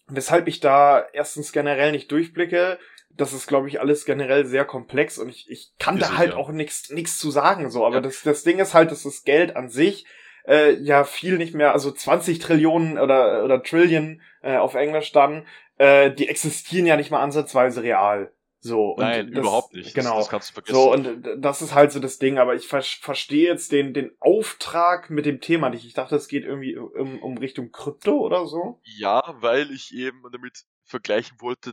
[0.08, 2.78] weshalb ich da erstens generell nicht durchblicke,
[3.10, 6.36] das ist, glaube ich, alles generell sehr komplex und ich, ich kann da halt ja.
[6.36, 7.84] auch nichts nichts zu sagen so.
[7.84, 8.00] Aber ja.
[8.00, 10.06] das, das Ding ist halt, dass das Geld an sich
[10.46, 15.46] äh, ja viel nicht mehr, also 20 Trillionen oder, oder Trillion äh, auf Englisch dann,
[15.76, 18.32] äh, die existieren ja nicht mal ansatzweise real.
[18.60, 19.94] So, Nein, das, überhaupt nicht.
[19.94, 20.16] Genau.
[20.16, 20.74] Das, das kannst du vergessen.
[20.74, 24.10] So, und das ist halt so das Ding, aber ich ver verstehe jetzt den, den
[24.18, 25.84] Auftrag mit dem Thema nicht.
[25.84, 28.80] Ich dachte, es geht irgendwie um, um Richtung Krypto oder so.
[28.82, 31.72] Ja, weil ich eben damit vergleichen wollte,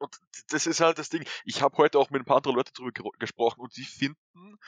[0.00, 0.16] und
[0.48, 1.24] das ist halt das Ding.
[1.44, 4.58] Ich habe heute auch mit ein paar anderen Leuten darüber gesprochen und die finden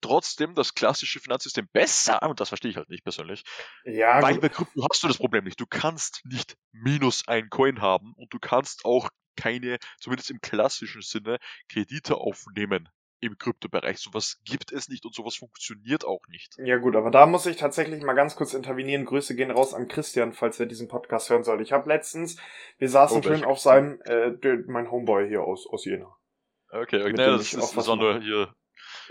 [0.00, 3.44] trotzdem das klassische Finanzsystem besser, und das verstehe ich halt nicht persönlich.
[3.84, 5.60] Ja, weil bei Krypto hast du das Problem nicht.
[5.60, 11.02] Du kannst nicht minus ein Coin haben und du kannst auch keine, zumindest im klassischen
[11.02, 11.38] Sinne,
[11.68, 12.88] Kredite aufnehmen
[13.20, 13.98] im Kryptobereich.
[13.98, 16.56] Sowas gibt es nicht und sowas funktioniert auch nicht.
[16.58, 19.04] Ja gut, aber da muss ich tatsächlich mal ganz kurz intervenieren.
[19.04, 21.60] Grüße gehen raus an Christian, falls er diesen Podcast hören soll.
[21.60, 22.36] Ich habe letztens,
[22.78, 24.32] wir saßen oh, schön auf seinem, äh,
[24.66, 26.16] mein Homeboy hier aus, aus Jena.
[26.70, 28.54] Okay, okay, nee, das ist besonders hier.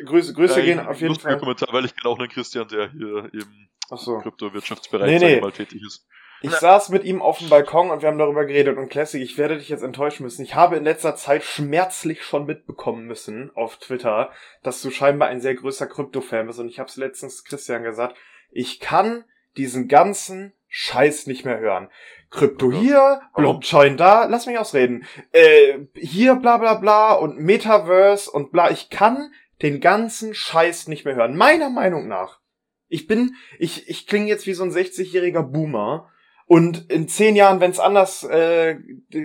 [0.03, 1.37] Grüße, Grüße äh, gehen auf jeden Fall.
[1.37, 4.17] Kommentar, weil ich kenne auch einen Christian, der hier im so.
[4.19, 5.41] Kryptowirtschaftsbereich nee, nee.
[5.41, 6.07] mal tätig ist.
[6.41, 6.57] Ich Na.
[6.57, 9.57] saß mit ihm auf dem Balkon und wir haben darüber geredet und Classic, ich werde
[9.57, 10.43] dich jetzt enttäuschen müssen.
[10.43, 14.31] Ich habe in letzter Zeit schmerzlich schon mitbekommen müssen auf Twitter,
[14.63, 18.15] dass du scheinbar ein sehr größer Krypto-Fan bist und ich habe es letztens Christian gesagt,
[18.51, 19.25] ich kann
[19.57, 21.89] diesen ganzen Scheiß nicht mehr hören.
[22.29, 25.05] Krypto hier, Blockchain da, lass mich ausreden.
[25.31, 28.69] Äh, hier bla bla bla und Metaverse und bla.
[28.69, 31.35] Ich kann den ganzen Scheiß nicht mehr hören.
[31.35, 32.39] Meiner Meinung nach.
[32.87, 36.11] Ich bin, ich, ich klinge jetzt wie so ein 60-jähriger Boomer
[36.49, 38.77] und in zehn Jahren, wenn es anders äh,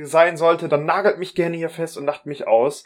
[0.02, 2.84] sein sollte, dann nagelt mich gerne hier fest und lacht mich aus.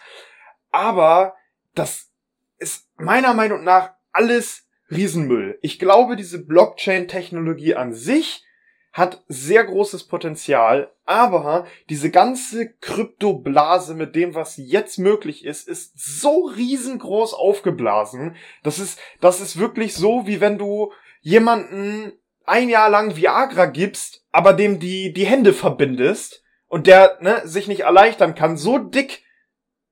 [0.70, 1.34] Aber
[1.74, 2.12] das
[2.56, 5.58] ist meiner Meinung nach alles Riesenmüll.
[5.60, 8.44] Ich glaube, diese Blockchain-Technologie an sich
[8.92, 15.98] hat sehr großes Potenzial, aber diese ganze Kryptoblase mit dem, was jetzt möglich ist, ist
[15.98, 18.36] so riesengroß aufgeblasen.
[18.62, 22.12] Das ist, das ist wirklich so, wie wenn du jemanden
[22.48, 27.68] ein Jahr lang Viagra gibst, aber dem die, die Hände verbindest und der ne, sich
[27.68, 29.22] nicht erleichtern kann, so dick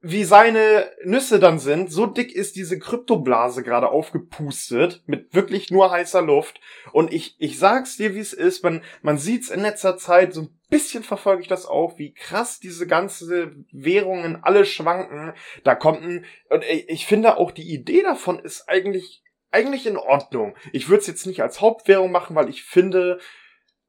[0.08, 5.90] wie seine Nüsse dann sind, so dick ist diese Kryptoblase gerade aufgepustet mit wirklich nur
[5.90, 6.60] heißer Luft.
[6.92, 10.42] Und ich, ich sag's dir, wie es ist, man, man sieht's in letzter Zeit, so
[10.42, 15.32] ein bisschen verfolge ich das auch, wie krass diese ganze Währungen alle schwanken.
[15.64, 20.56] Da kommt ein, und ich finde auch die Idee davon ist eigentlich eigentlich in Ordnung.
[20.72, 23.18] Ich würde es jetzt nicht als Hauptwährung machen, weil ich finde,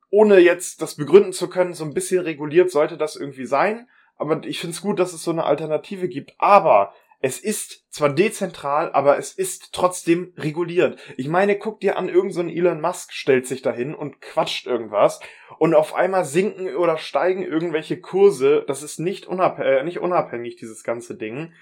[0.10, 3.88] ohne jetzt das begründen zu können, so ein bisschen reguliert sollte das irgendwie sein.
[4.16, 6.34] Aber ich finde es gut, dass es so eine Alternative gibt.
[6.38, 11.00] Aber es ist zwar dezentral, aber es ist trotzdem reguliert.
[11.18, 15.20] Ich meine, guck dir an, irgendein so Elon Musk stellt sich dahin und quatscht irgendwas
[15.58, 18.64] und auf einmal sinken oder steigen irgendwelche Kurse.
[18.68, 21.54] Das ist nicht, unabh äh, nicht unabhängig, dieses ganze Ding.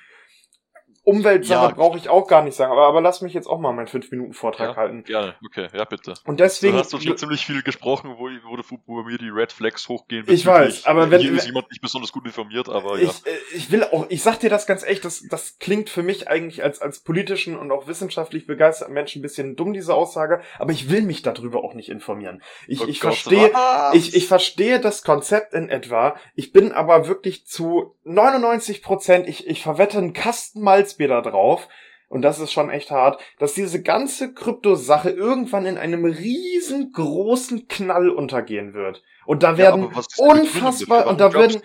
[1.05, 1.75] Umweltsache ja.
[1.75, 4.71] brauche ich auch gar nicht sagen, aber, aber lass mich jetzt auch mal meinen 5-Minuten-Vortrag
[4.71, 5.03] ja, halten.
[5.03, 6.15] Gerne, okay, ja bitte.
[6.25, 6.73] Und deswegen.
[6.73, 9.87] Du hast du schon ziemlich viel gesprochen, wo, wo, wo bei mir die Red Flags
[9.87, 10.25] hochgehen.
[10.27, 11.21] Ich weiß, aber wenn.
[11.21, 13.31] Hier ist jemand nicht besonders gut informiert, aber ich, ja.
[13.31, 16.27] Äh, ich will auch, ich sag dir das ganz echt, das, das klingt für mich
[16.27, 20.71] eigentlich als, als politischen und auch wissenschaftlich begeisterten Menschen ein bisschen dumm, diese Aussage, aber
[20.71, 22.41] ich will mich darüber auch nicht informieren.
[22.67, 23.51] Ich, oh ich Gott, verstehe,
[23.93, 29.47] ich, ich verstehe das Konzept in etwa, ich bin aber wirklich zu 99 Prozent, ich,
[29.47, 30.61] ich verwette einen Kasten
[30.95, 31.67] Malzbier da drauf,
[32.07, 38.09] und das ist schon echt hart, dass diese ganze Krypto-Sache irgendwann in einem riesengroßen Knall
[38.09, 39.01] untergehen wird.
[39.25, 41.61] Und da werden ja, unfassbar, und da werden,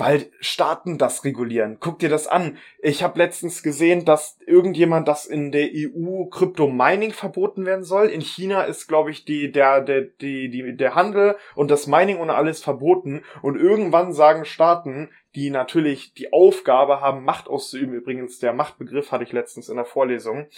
[0.00, 1.76] weil Staaten das regulieren.
[1.78, 2.56] Guck dir das an.
[2.80, 8.06] Ich habe letztens gesehen, dass irgendjemand das in der EU Krypto-Mining verboten werden soll.
[8.06, 12.16] In China ist, glaube ich, die, der, der, die, die, der Handel und das Mining
[12.16, 13.22] und alles verboten.
[13.42, 19.24] Und irgendwann sagen Staaten, die natürlich die Aufgabe haben, Macht auszuüben, übrigens der Machtbegriff hatte
[19.24, 20.48] ich letztens in der Vorlesung,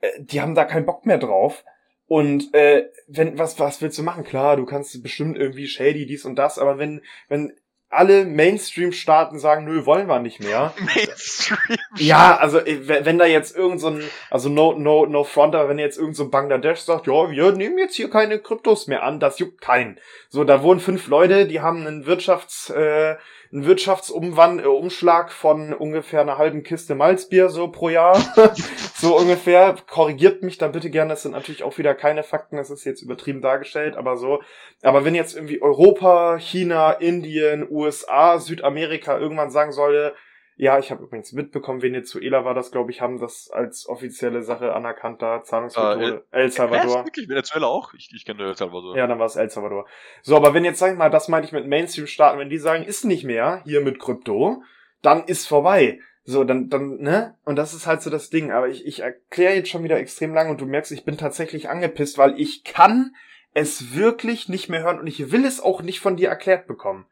[0.00, 1.64] äh, die haben da keinen Bock mehr drauf.
[2.06, 4.24] Und äh, wenn was was willst du machen?
[4.24, 7.54] Klar, du kannst bestimmt irgendwie shady dies und das, aber wenn wenn
[7.94, 10.72] alle Mainstream-Staaten sagen, nö, wollen wir nicht mehr.
[10.80, 11.78] Mainstream.
[11.96, 15.78] Ja, also wenn da jetzt irgend so ein, also no, no, no front, aber wenn
[15.78, 19.20] jetzt irgend so ein Bangladesch sagt, ja, wir nehmen jetzt hier keine Kryptos mehr an,
[19.20, 19.98] das juckt keinen.
[20.28, 23.16] So, da wohnen fünf Leute, die haben einen Wirtschafts, äh,
[23.54, 28.20] einen Wirtschaftsumschlag von ungefähr einer halben Kiste Malzbier so pro Jahr.
[28.96, 29.76] so ungefähr.
[29.88, 31.10] Korrigiert mich da bitte gerne.
[31.10, 32.56] Das sind natürlich auch wieder keine Fakten.
[32.56, 34.42] Das ist jetzt übertrieben dargestellt, aber so.
[34.82, 40.14] Aber wenn jetzt irgendwie Europa, China, Indien, USA, Südamerika irgendwann sagen sollte,
[40.56, 44.72] ja, ich habe übrigens mitbekommen, Venezuela war das, glaube ich, haben das als offizielle Sache
[44.72, 46.24] anerkannter Zahlungsmethode.
[46.30, 47.00] Äh, El, El Salvador.
[47.00, 47.28] Äh, wirklich?
[47.28, 47.92] Venezuela auch?
[47.94, 48.96] Ich, ich kenne El Salvador.
[48.96, 49.86] Ja, dann war es El Salvador.
[50.22, 52.84] So, aber wenn jetzt, sag ich mal, das meine ich mit Mainstream-Staaten, wenn die sagen,
[52.84, 54.62] ist nicht mehr hier mit Krypto,
[55.02, 56.00] dann ist vorbei.
[56.22, 57.36] So, dann, dann, ne?
[57.44, 58.52] Und das ist halt so das Ding.
[58.52, 61.68] Aber ich, ich erkläre jetzt schon wieder extrem lang und du merkst, ich bin tatsächlich
[61.68, 63.14] angepisst, weil ich kann
[63.54, 67.06] es wirklich nicht mehr hören und ich will es auch nicht von dir erklärt bekommen.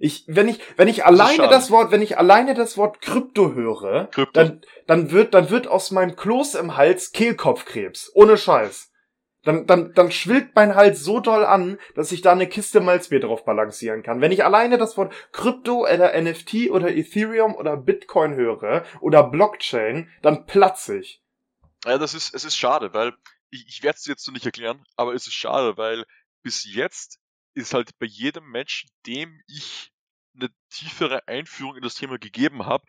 [0.00, 3.54] Ich, wenn ich, wenn ich alleine das, das, Wort, wenn ich alleine das Wort Krypto
[3.54, 4.30] höre, Krypto.
[4.32, 8.12] dann, dann wird, dann wird aus meinem Kloß im Hals Kehlkopfkrebs.
[8.14, 8.92] Ohne Scheiß.
[9.42, 13.20] Dann, dann, dann schwillt mein Hals so doll an, dass ich da eine Kiste Malzbier
[13.20, 14.20] drauf balancieren kann.
[14.20, 20.08] Wenn ich alleine das Wort Krypto oder NFT oder Ethereum oder Bitcoin höre oder Blockchain,
[20.22, 21.22] dann platze ich.
[21.84, 23.14] Ja, das ist, es ist schade, weil
[23.50, 26.04] ich, ich werde es jetzt so nicht erklären, aber es ist schade, weil
[26.42, 27.18] bis jetzt
[27.58, 29.92] ist halt bei jedem Menschen, dem ich
[30.34, 32.84] eine tiefere Einführung in das Thema gegeben habe,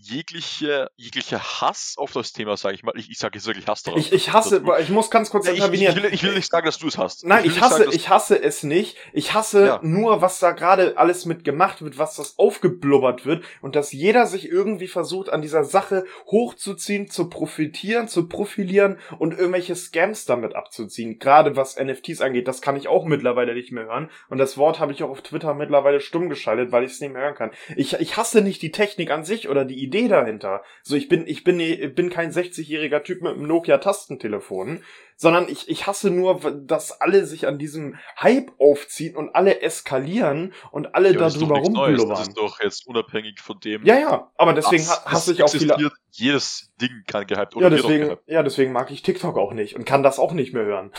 [0.00, 3.82] jegliche, jeglicher Hass auf das Thema, sage ich mal, ich, ich sage jetzt wirklich Hass
[3.82, 3.98] darauf.
[3.98, 5.92] Ich, ich hasse, du, ich muss ganz kurz ja, intervenieren.
[5.92, 7.26] Ich, ich, will, ich will nicht sagen, dass du es hast.
[7.26, 8.96] Nein, ich, ich hasse, sagen, ich hasse es nicht.
[9.12, 9.80] Ich hasse ja.
[9.82, 14.26] nur, was da gerade alles mit gemacht wird, was das aufgeblubbert wird und dass jeder
[14.26, 20.54] sich irgendwie versucht, an dieser Sache hochzuziehen, zu profitieren, zu profilieren und irgendwelche Scams damit
[20.54, 21.18] abzuziehen.
[21.18, 24.10] Gerade was NFTs angeht, das kann ich auch mittlerweile nicht mehr hören.
[24.28, 27.12] Und das Wort habe ich auch auf Twitter mittlerweile stumm geschaltet, weil ich es nicht
[27.12, 27.50] mehr hören kann.
[27.74, 30.62] Ich, ich hasse nicht die Technik an sich oder die Idee dahinter.
[30.82, 34.82] So, ich bin, ich bin, ich bin kein 60-jähriger Typ mit einem Nokia-Tastentelefon,
[35.16, 40.52] sondern ich, ich hasse nur, dass alle sich an diesem Hype aufziehen und alle eskalieren
[40.70, 42.08] und alle ja, darüber rumblubbern.
[42.10, 43.84] Das ist doch jetzt unabhängig von dem.
[43.84, 45.90] Ja, ja, aber deswegen das, hasse ich auch viele.
[46.12, 48.22] Jedes Ding kann gehypt oder ja, deswegen, gehypt.
[48.26, 50.92] ja, deswegen mag ich TikTok auch nicht und kann das auch nicht mehr hören.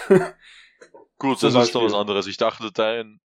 [1.18, 2.28] Gut, das ist doch was anderes.
[2.28, 3.20] Ich dachte, dein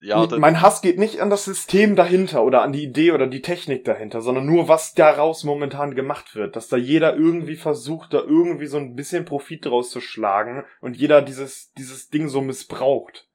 [0.00, 3.42] ja, mein Hass geht nicht an das System dahinter oder an die Idee oder die
[3.42, 6.56] Technik dahinter, sondern nur, was daraus momentan gemacht wird.
[6.56, 10.96] Dass da jeder irgendwie versucht, da irgendwie so ein bisschen Profit draus zu schlagen und
[10.96, 13.28] jeder dieses, dieses Ding so missbraucht.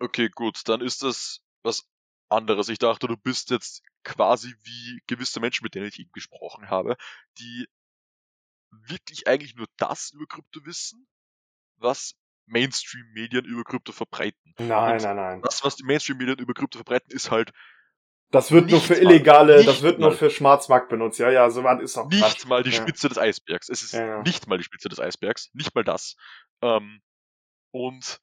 [0.00, 1.86] Okay, gut, dann ist das was
[2.28, 2.68] anderes.
[2.68, 6.96] Ich dachte, du bist jetzt quasi wie gewisse Menschen, mit denen ich eben gesprochen habe,
[7.38, 7.66] die
[8.70, 11.06] wirklich eigentlich nur das über Krypto wissen,
[11.76, 12.14] was
[12.46, 14.54] Mainstream-Medien über Krypto verbreiten.
[14.58, 15.42] Nein, Und nein, nein.
[15.42, 17.52] Das, was die Mainstream-Medien über Krypto verbreiten, ist halt.
[18.30, 21.18] Das wird nur für illegale, mal, das wird nur für Schwarzmarkt benutzt.
[21.18, 22.46] Ja, ja, so weit ist auch Nicht Quatsch.
[22.46, 22.76] mal die ja.
[22.76, 23.68] Spitze des Eisbergs.
[23.68, 24.22] Es ist ja.
[24.22, 25.50] nicht mal die Spitze des Eisbergs.
[25.52, 26.16] Nicht mal das.
[26.62, 27.02] Ähm,
[27.72, 28.20] und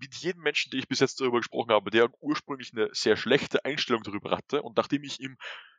[0.00, 3.64] mit jedem Menschen, den ich bis jetzt darüber gesprochen habe, der ursprünglich eine sehr schlechte
[3.64, 5.36] Einstellung darüber hatte und nachdem ich ihm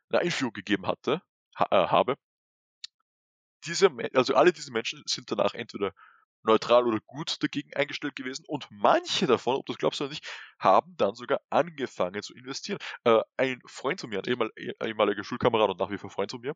[0.09, 1.21] eine Einführung gegeben hatte,
[1.55, 2.15] ha, äh, habe,
[3.65, 5.93] diese, also alle diese Menschen sind danach entweder
[6.43, 10.25] neutral oder gut dagegen eingestellt gewesen und manche davon, ob du das glaubst oder nicht,
[10.59, 12.79] haben dann sogar angefangen zu investieren.
[13.03, 14.51] Äh, ein Freund von mir, ein ehemal,
[14.83, 16.55] ehemaliger Schulkamerad und nach wie vor Freund von mir,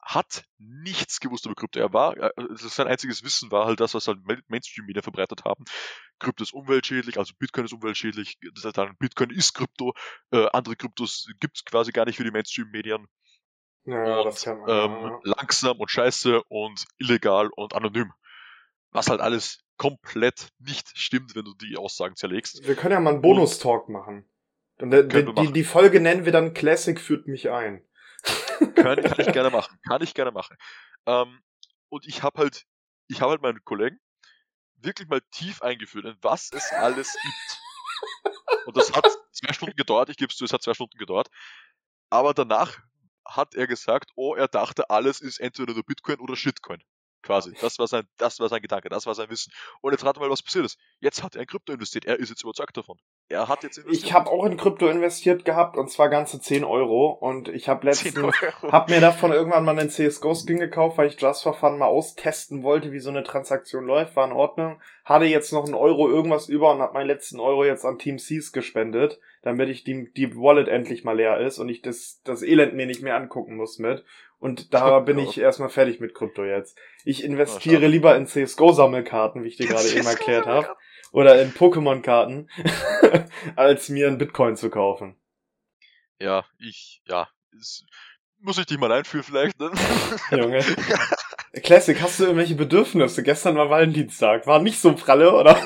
[0.00, 1.80] hat nichts gewusst über Krypto.
[1.80, 5.64] Er war, äh, sein einziges Wissen war halt das, was halt Mainstream-Medien verbreitet haben.
[6.18, 9.94] Krypto ist umweltschädlich, also Bitcoin ist umweltschädlich, das heißt dann, Bitcoin ist Krypto,
[10.30, 13.06] äh, andere Kryptos gibt es quasi gar nicht für die Mainstream-Medien.
[13.84, 15.20] Ja, und, das kann man, ähm, ja.
[15.24, 18.12] langsam und scheiße und illegal und anonym.
[18.90, 22.66] Was halt alles komplett nicht stimmt, wenn du die Aussagen zerlegst.
[22.66, 24.28] Wir können ja mal einen Bonus-Talk machen.
[24.80, 27.84] Und der, die, die, die, Folge nennen wir dann Classic führt mich ein.
[28.76, 29.78] kann, kann ich gerne machen.
[29.86, 30.56] Kann ich gerne machen.
[31.06, 31.40] Ähm,
[31.88, 32.64] und ich habe halt,
[33.08, 33.98] ich habe halt meinen Kollegen
[34.76, 38.66] wirklich mal tief eingeführt, in was es alles gibt.
[38.66, 41.28] Und das hat zwei Stunden gedauert, ich gebe es zu, es hat zwei Stunden gedauert.
[42.10, 42.78] Aber danach
[43.26, 46.82] hat er gesagt, oh, er dachte, alles ist entweder nur Bitcoin oder Shitcoin.
[47.28, 47.52] Quasi.
[47.60, 49.52] Das war sein, das war sein Gedanke, das war sein Wissen.
[49.82, 50.78] Und jetzt rate mal, was passiert ist.
[50.98, 52.06] Jetzt hat er in Krypto investiert.
[52.06, 52.96] Er ist jetzt überzeugt davon.
[53.28, 54.06] Er hat jetzt investiert.
[54.06, 57.10] Ich habe auch in Krypto investiert gehabt und zwar ganze 10 Euro.
[57.10, 61.42] Und ich habe letztens, hab mir davon irgendwann mal einen CSGO-Skin gekauft, weil ich Just
[61.42, 64.16] for Fun mal austesten wollte, wie so eine Transaktion läuft.
[64.16, 64.80] War in Ordnung.
[65.04, 68.18] Hatte jetzt noch einen Euro irgendwas über und habe meinen letzten Euro jetzt an Team
[68.18, 72.42] Seas gespendet, damit ich die, die Wallet endlich mal leer ist und ich das, das
[72.42, 74.02] Elend mir nicht mehr angucken muss mit.
[74.38, 76.78] Und da bin ich erstmal fertig mit Krypto jetzt.
[77.04, 80.76] Ich investiere oh, lieber in CSGO-Sammelkarten, wie ich dir gerade eben erklärt habe.
[81.10, 82.50] Oder in Pokémon-Karten,
[83.56, 85.16] als mir ein Bitcoin zu kaufen.
[86.18, 87.28] Ja, ich, ja.
[87.58, 87.86] Ist,
[88.40, 89.70] muss ich dich mal einführen vielleicht, ne?
[90.30, 90.64] Junge.
[91.62, 93.22] Classic, hast du irgendwelche Bedürfnisse?
[93.22, 94.46] Gestern war Valentinstag.
[94.46, 95.58] War nicht so pralle, oder?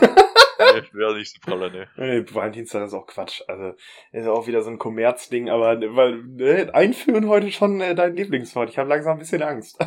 [0.75, 1.89] Nee, wäre nicht so praller, ne.
[1.97, 3.43] Nee, Valentinstag ist auch Quatsch.
[3.49, 3.75] Also,
[4.13, 8.71] ist auch wieder so ein Kommerzding, aber weil, ne, einführen heute schon äh, dein Lieblingswort.
[8.71, 9.79] Ich habe langsam ein bisschen Angst.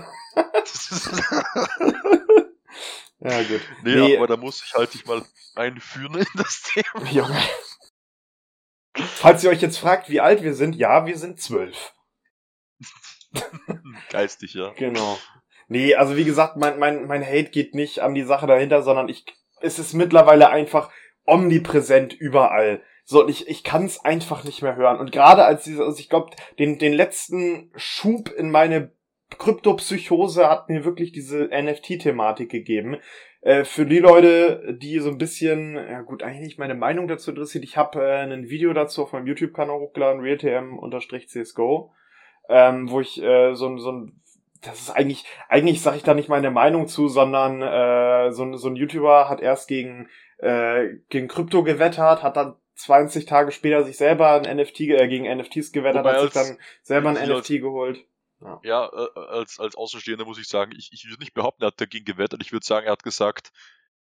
[3.19, 3.61] ja, gut.
[3.83, 5.23] Nee, nee, aber da muss ich halt dich mal
[5.55, 7.05] einführen in das Thema.
[7.11, 7.41] Junge.
[8.93, 11.93] Falls ihr euch jetzt fragt, wie alt wir sind, ja, wir sind zwölf.
[14.09, 14.71] Geistig, ja.
[14.77, 15.17] Genau.
[15.67, 19.09] Nee, also wie gesagt, mein, mein, mein Hate geht nicht an die Sache dahinter, sondern
[19.09, 19.25] ich
[19.61, 20.91] es ist mittlerweile einfach
[21.25, 22.81] omnipräsent überall.
[23.03, 24.99] So, ich, ich kann es einfach nicht mehr hören.
[24.99, 28.91] Und gerade als diese, also ich glaube, den, den letzten Schub in meine
[29.37, 32.97] Kryptopsychose hat mir wirklich diese NFT-Thematik gegeben.
[33.41, 37.29] Äh, für die Leute, die so ein bisschen, ja gut, eigentlich nicht meine Meinung dazu
[37.29, 41.91] interessiert, ich habe äh, ein Video dazu auf meinem YouTube-Kanal hochgeladen, realtm-csgo,
[42.49, 44.21] ähm, wo ich äh, so, so ein
[44.61, 48.67] das ist eigentlich, eigentlich sage ich da nicht meine Meinung zu, sondern äh, so, so
[48.67, 53.97] ein YouTuber hat erst gegen, äh, gegen Krypto gewettert, hat dann 20 Tage später sich
[53.97, 58.05] selber ein NFT, äh, gegen NFTs gewettert, Wobei hat sich dann selber ein NFT geholt.
[58.41, 61.67] Ja, ja äh, als, als Außenstehender muss ich sagen, ich, ich würde nicht behaupten, er
[61.67, 62.41] hat dagegen gewettert.
[62.41, 63.51] Ich würde sagen, er hat gesagt,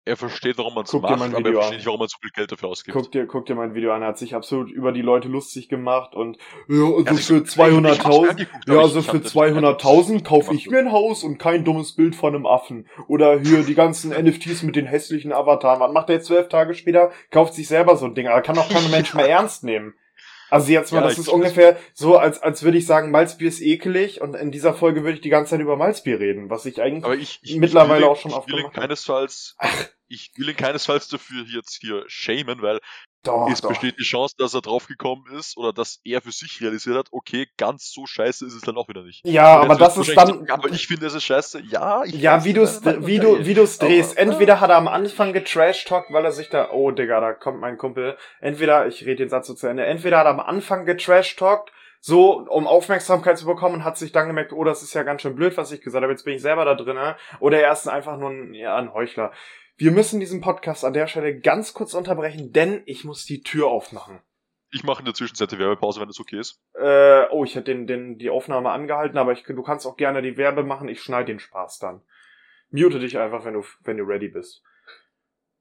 [0.06, 1.76] er versteht, warum man es macht, aber er Video versteht an.
[1.76, 2.96] nicht, warum man so viel Geld dafür ausgibt.
[2.96, 5.68] Guck dir, guck dir mein Video an, er hat sich absolut über die Leute lustig
[5.68, 6.38] gemacht und
[6.68, 9.32] ja, also Ja, für ich- ich hab's 200.000 angeguckt, aber Ja, also für hab das-
[9.32, 12.86] 200.000 kaufe ich mir ein Haus und kein dummes Bild von einem Affen.
[13.08, 15.80] Oder hier die ganzen NFTs mit den hässlichen Avataren.
[15.80, 17.10] Was macht er jetzt zwölf Tage später?
[17.30, 18.28] Kauft sich selber so ein Ding.
[18.28, 19.94] Aber kann auch kein Mensch mehr ernst nehmen.
[20.48, 23.60] Also jetzt mal, Ja, das ist ungefähr so, als, als würde ich sagen, Malzbier ist
[23.60, 26.80] ekelig und in dieser Folge würde ich die ganze Zeit über Malzbier reden, was ich
[26.80, 28.86] eigentlich ich, ich mittlerweile ich will auch schon ich oft will ihn gemacht habe.
[28.86, 29.56] keinesfalls,
[30.08, 32.80] ich will ihn keinesfalls dafür jetzt hier shamen, weil
[33.24, 33.70] Doch, es doch.
[33.70, 37.48] besteht die Chance, dass er draufgekommen ist oder dass er für sich realisiert hat, okay,
[37.56, 39.26] ganz so scheiße ist es dann auch wieder nicht.
[39.26, 41.60] Ja, aber das ist dann, sagen, Aber ich finde, es ist scheiße.
[41.62, 44.12] Ja, ich Ja, wie du's, meine, wie du, wie du's drehst.
[44.12, 47.60] Aber- Entweder hat er am Anfang getrashtalkt, weil er sich da, oh Digga, da kommt
[47.60, 48.16] mein Kumpel.
[48.40, 52.46] Entweder, ich rede den Satz so zu Ende, entweder hat er am Anfang getrashtalkt, so,
[52.48, 55.34] um Aufmerksamkeit zu bekommen und hat sich dann gemerkt, oh, das ist ja ganz schön
[55.34, 57.16] blöd, was ich gesagt habe, jetzt bin ich selber da drinne.
[57.40, 59.32] Oder er ist einfach nur ein, ja, ein Heuchler.
[59.78, 63.66] Wir müssen diesen Podcast an der Stelle ganz kurz unterbrechen, denn ich muss die Tür
[63.68, 64.20] aufmachen.
[64.70, 66.62] Ich mache in der Zwischenzeit die Werbepause, wenn das okay ist.
[66.74, 70.22] Äh, oh, ich hätte den, den, die Aufnahme angehalten, aber ich, du kannst auch gerne
[70.22, 72.00] die Werbe machen, ich schneide den Spaß dann.
[72.70, 74.62] Mute dich einfach, wenn du, wenn du ready bist.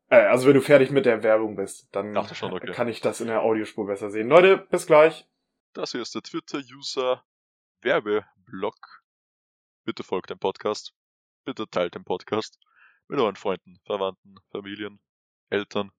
[0.10, 2.72] Äh, also wenn du fertig mit der Werbung bist, dann Dachte schon, okay.
[2.72, 4.30] kann ich das in der Audiospur besser sehen.
[4.30, 5.28] Leute, bis gleich.
[5.74, 7.22] Das hier ist der Twitter-User
[7.82, 9.04] Werbeblock.
[9.84, 10.94] Bitte folgt dem Podcast.
[11.44, 12.60] Bitte teilt den Podcast
[13.08, 15.00] mit euren Freunden, Verwandten, Familien,
[15.50, 15.92] Eltern,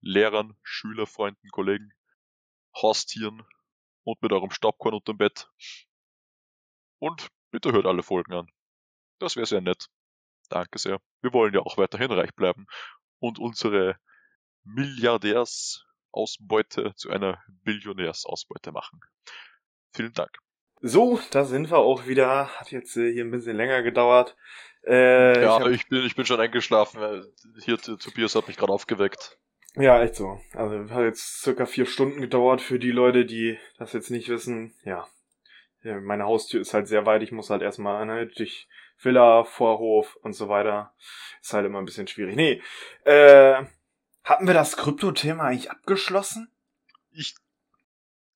[0.00, 1.92] Lehrern, Schüler, Freunden, Kollegen,
[2.74, 3.46] Haustieren
[4.04, 5.50] und mit eurem Staubkorn unterm Bett.
[6.98, 8.50] Und bitte hört alle Folgen an.
[9.18, 9.90] Das wäre sehr nett.
[10.48, 11.00] Danke sehr.
[11.20, 12.66] Wir wollen ja auch weiterhin reich bleiben
[13.20, 13.96] und unsere
[14.64, 18.98] Milliardärsausbeute zu einer Billionärsausbeute machen.
[19.94, 20.36] Vielen Dank.
[20.80, 22.48] So, da sind wir auch wieder.
[22.58, 24.36] Hat jetzt äh, hier ein bisschen länger gedauert.
[24.84, 27.24] Äh, ja, ich hab, ich, bin, ich bin schon eingeschlafen.
[27.64, 29.38] Hier, Tobias hat mich gerade aufgeweckt.
[29.76, 30.40] ja, echt so.
[30.54, 34.74] Also hat jetzt circa vier Stunden gedauert für die Leute, die das jetzt nicht wissen.
[34.84, 35.06] Ja,
[35.84, 37.22] meine Haustür ist halt sehr weit.
[37.22, 38.68] Ich muss halt erstmal ne, durch
[38.98, 40.94] Villa, Vorhof und so weiter.
[41.40, 42.36] Ist halt immer ein bisschen schwierig.
[42.36, 42.62] Nee,
[43.04, 43.64] äh,
[44.24, 46.50] hatten wir das Krypto-Thema eigentlich abgeschlossen?
[47.10, 47.34] Ich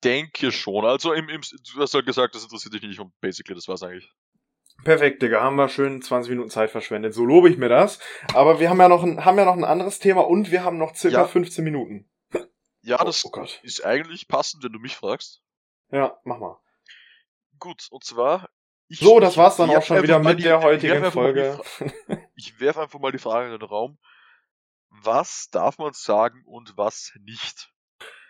[0.03, 0.85] denke schon.
[0.85, 3.83] Also, im, im, du hast ja gesagt, das interessiert dich nicht und basically, das war's
[3.83, 4.11] eigentlich.
[4.83, 5.41] Perfekt, Digga.
[5.41, 7.13] Haben wir schön 20 Minuten Zeit verschwendet.
[7.13, 7.99] So lobe ich mir das.
[8.33, 10.77] Aber wir haben ja noch ein, haben ja noch ein anderes Thema und wir haben
[10.77, 11.27] noch circa Ja.
[11.27, 12.09] 15 Minuten.
[12.81, 15.41] Ja, Oh, das oh ist eigentlich passend, wenn du mich fragst.
[15.91, 16.57] Ja, mach mal.
[17.59, 18.49] Gut, und zwar.
[18.87, 21.11] Ich, So, das war's dann ich auch schon wieder mit die- der ich heutigen die
[21.11, 21.59] Folge.
[22.35, 23.97] Ich werfe einfach mal die Frage in den Raum.
[24.89, 27.73] Was darf man sagen und was nicht?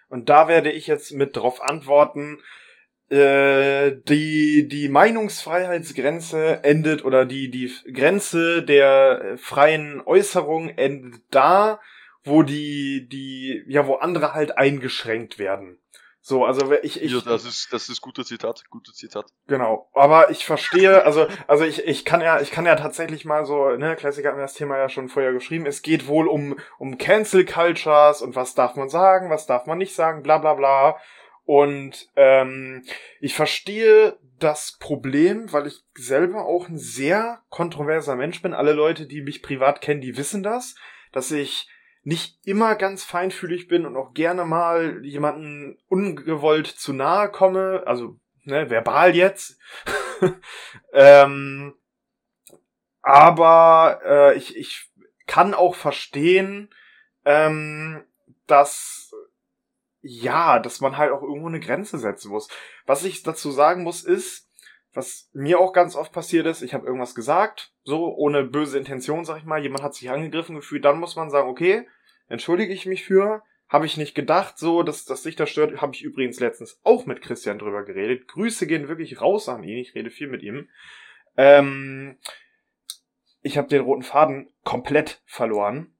[0.09, 2.41] Und da werde ich jetzt mit drauf antworten.
[3.09, 11.79] Äh, die, die Meinungsfreiheitsgrenze endet oder die, die Grenze der freien Äußerung endet da,
[12.25, 15.79] wo die, die, ja, wo andere halt eingeschränkt werden.
[16.27, 19.27] So, also ich, ich, ja, das ist, das ist guter Zitat, gutes Zitat.
[19.47, 23.45] Genau, aber ich verstehe, also also ich, ich kann ja ich kann ja tatsächlich mal
[23.45, 25.65] so, ne, Klassiker hat mir das Thema ja schon vorher geschrieben.
[25.65, 29.77] Es geht wohl um um Cancel Cultures und was darf man sagen, was darf man
[29.77, 30.97] nicht sagen, bla bla bla.
[31.47, 32.83] Und ähm,
[33.21, 38.53] ich verstehe das Problem, weil ich selber auch ein sehr kontroverser Mensch bin.
[38.53, 40.75] Alle Leute, die mich privat kennen, die wissen das,
[41.13, 41.69] dass ich
[42.03, 48.19] nicht immer ganz feinfühlig bin und auch gerne mal jemanden ungewollt zu nahe komme, also
[48.43, 49.57] ne, verbal jetzt.
[50.91, 51.75] ähm,
[53.01, 54.91] aber äh, ich, ich
[55.27, 56.69] kann auch verstehen,
[57.23, 58.03] ähm,
[58.47, 59.06] dass
[60.07, 62.47] ja, dass man halt auch irgendwo eine Grenze setzen muss.
[62.85, 64.49] Was ich dazu sagen muss, ist,
[64.93, 69.25] was mir auch ganz oft passiert ist, ich habe irgendwas gesagt, so ohne böse Intention,
[69.25, 71.87] sag ich mal, jemand hat sich angegriffen gefühlt, dann muss man sagen, okay,
[72.27, 75.93] entschuldige ich mich für, habe ich nicht gedacht, so, dass, dass sich das stört, habe
[75.93, 78.27] ich übrigens letztens auch mit Christian drüber geredet.
[78.27, 80.69] Grüße gehen wirklich raus an ihn, ich rede viel mit ihm.
[81.35, 82.17] Ähm,
[83.41, 85.96] ich habe den roten Faden komplett verloren.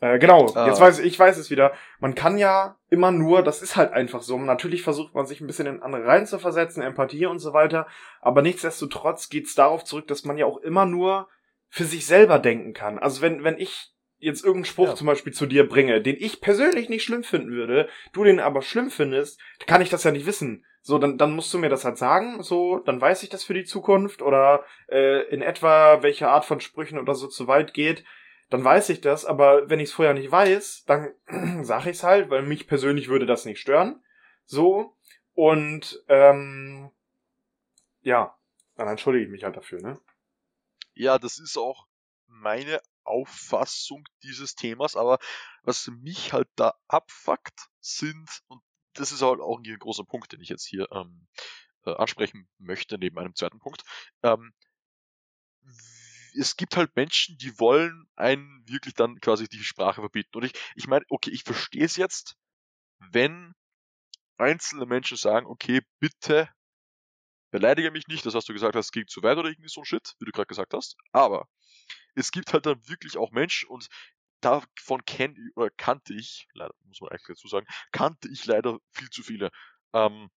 [0.00, 0.66] Äh, genau, Ah.
[0.66, 1.72] jetzt weiß ich, ich weiß es wieder.
[1.98, 4.38] Man kann ja immer nur, das ist halt einfach so.
[4.38, 7.86] Natürlich versucht man sich ein bisschen in andere rein zu versetzen, Empathie und so weiter.
[8.20, 11.28] Aber nichtsdestotrotz geht's darauf zurück, dass man ja auch immer nur
[11.68, 12.98] für sich selber denken kann.
[12.98, 14.94] Also wenn, wenn ich jetzt irgendeinen Spruch Ja.
[14.94, 18.60] zum Beispiel zu dir bringe, den ich persönlich nicht schlimm finden würde, du den aber
[18.62, 20.64] schlimm findest, kann ich das ja nicht wissen.
[20.82, 23.52] So, dann, dann musst du mir das halt sagen, so, dann weiß ich das für
[23.54, 28.02] die Zukunft oder äh, in etwa, welche Art von Sprüchen oder so zu weit geht,
[28.50, 31.14] dann weiß ich das, aber wenn ich es vorher nicht weiß, dann
[31.64, 34.02] sag ich's halt, weil mich persönlich würde das nicht stören.
[34.44, 34.96] So,
[35.34, 36.90] und ähm,
[38.02, 38.36] ja,
[38.74, 40.00] dann entschuldige ich mich halt dafür, ne?
[40.94, 41.86] Ja, das ist auch
[42.26, 45.18] meine Auffassung dieses Themas, aber
[45.62, 48.60] was mich halt da abfuckt, sind, und
[48.94, 51.26] das ist halt auch ein großer Punkt, den ich jetzt hier ähm,
[51.84, 53.82] äh, ansprechen möchte, neben einem zweiten Punkt.
[54.22, 54.52] Ähm,
[56.34, 60.36] es gibt halt Menschen, die wollen einen wirklich dann quasi die Sprache verbieten.
[60.36, 62.36] Und ich, ich meine, okay, ich verstehe es jetzt,
[62.98, 63.54] wenn
[64.38, 66.48] einzelne Menschen sagen, okay, bitte
[67.50, 69.80] beleidige mich nicht, das hast du gesagt hast, es ging zu weit oder irgendwie so
[69.80, 70.96] ein Shit, wie du gerade gesagt hast.
[71.12, 71.48] Aber
[72.14, 73.88] es gibt halt dann wirklich auch Menschen und
[74.40, 79.10] davon kenn, oder kannte ich, leider muss man eigentlich dazu sagen, kannte ich leider viel
[79.10, 79.50] zu viele.
[79.92, 80.30] Ähm,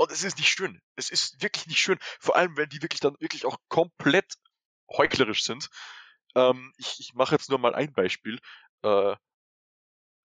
[0.00, 0.80] und es ist nicht schön.
[0.96, 1.98] Es ist wirklich nicht schön.
[2.20, 4.32] Vor allem, wenn die wirklich dann wirklich auch komplett
[4.88, 5.68] heuchlerisch sind.
[6.34, 8.38] Ähm, ich ich mache jetzt nur mal ein Beispiel.
[8.82, 9.14] Äh,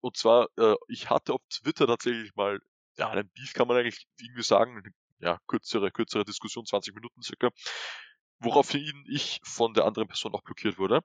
[0.01, 2.61] und zwar, äh, ich hatte auf Twitter tatsächlich mal,
[2.99, 4.81] ja, einen Beef kann man eigentlich irgendwie sagen,
[5.19, 7.51] ja, kürzere, kürzere Diskussion, 20 Minuten circa,
[8.39, 11.01] woraufhin ich von der anderen Person auch blockiert wurde.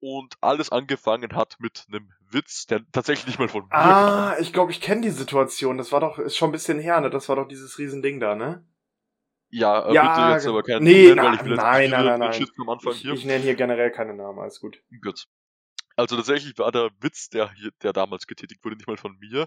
[0.00, 4.42] Und alles angefangen hat mit einem Witz, der tatsächlich nicht mal von mir Ah, kam.
[4.42, 5.78] ich glaube, ich kenne die Situation.
[5.78, 7.08] Das war doch, ist schon ein bisschen her, ne?
[7.10, 8.66] Das war doch dieses Riesending da, ne?
[9.50, 12.18] Ja, äh, ja bitte jetzt aber keinen nee, nennen, weil ich will nein, nein, nein,
[12.18, 12.46] nein.
[12.58, 13.12] am Anfang ich, hier.
[13.12, 14.82] Ich nenne hier generell keine Namen, alles gut.
[15.00, 15.26] Gut.
[15.96, 19.46] Also tatsächlich war der Witz, der hier, der damals getätigt wurde, nicht mal von mir,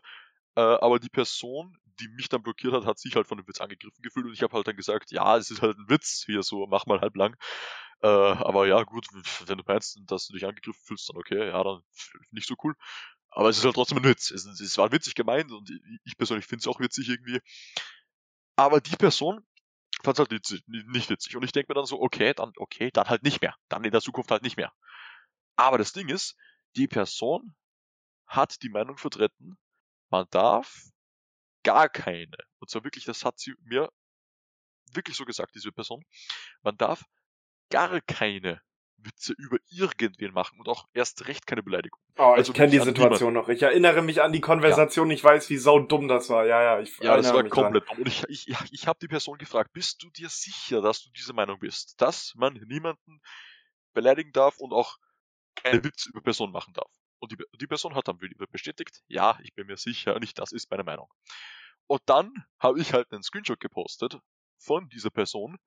[0.55, 3.61] äh, aber die Person, die mich dann blockiert hat, hat sich halt von dem Witz
[3.61, 6.43] angegriffen gefühlt und ich habe halt dann gesagt, ja, es ist halt ein Witz, hier
[6.43, 7.35] so, mach mal halb lang.
[8.01, 9.07] Äh, aber ja, gut,
[9.45, 11.81] wenn du meinst, dass du dich angegriffen fühlst, dann okay, ja, dann
[12.31, 12.75] nicht so cool.
[13.29, 14.31] Aber es ist halt trotzdem ein Witz.
[14.31, 15.69] Es, es war witzig gemeint und
[16.05, 17.39] ich persönlich finde es auch witzig irgendwie.
[18.55, 19.45] Aber die Person
[20.03, 21.35] fand es halt witzig, nicht witzig.
[21.35, 23.55] Und ich denke mir dann so, okay, dann, okay, dann halt nicht mehr.
[23.69, 24.73] Dann in der Zukunft halt nicht mehr.
[25.55, 26.35] Aber das Ding ist,
[26.75, 27.55] die Person
[28.27, 29.57] hat die Meinung vertreten,
[30.09, 30.83] man darf
[31.63, 33.89] gar keine, und zwar wirklich, das hat sie mir
[34.93, 36.03] wirklich so gesagt, diese Person,
[36.61, 37.03] man darf
[37.69, 38.61] gar keine
[38.97, 41.99] Witze über irgendwen machen und auch erst recht keine Beleidigung.
[42.17, 43.47] Oh, ich also kenne die Situation noch.
[43.47, 45.09] Ich erinnere mich an die Konversation.
[45.09, 45.15] Ja.
[45.15, 46.45] Ich weiß, wie sau dumm das war.
[46.45, 47.99] Ja, ja, ich Ja, das war komplett dumm.
[47.99, 51.33] Und ich, ich, ich habe die Person gefragt, bist du dir sicher, dass du diese
[51.33, 52.01] Meinung bist?
[52.01, 53.21] Dass man niemanden
[53.93, 54.97] beleidigen darf und auch
[55.55, 56.91] keine Witze über Personen machen darf?
[57.19, 60.51] Und die, die Person hat dann wieder bestätigt, ja, ich bin mir sicher, nicht das
[60.51, 61.11] ist meine Meinung.
[61.87, 64.19] Und dann habe ich halt einen Screenshot gepostet
[64.57, 65.57] von dieser Person,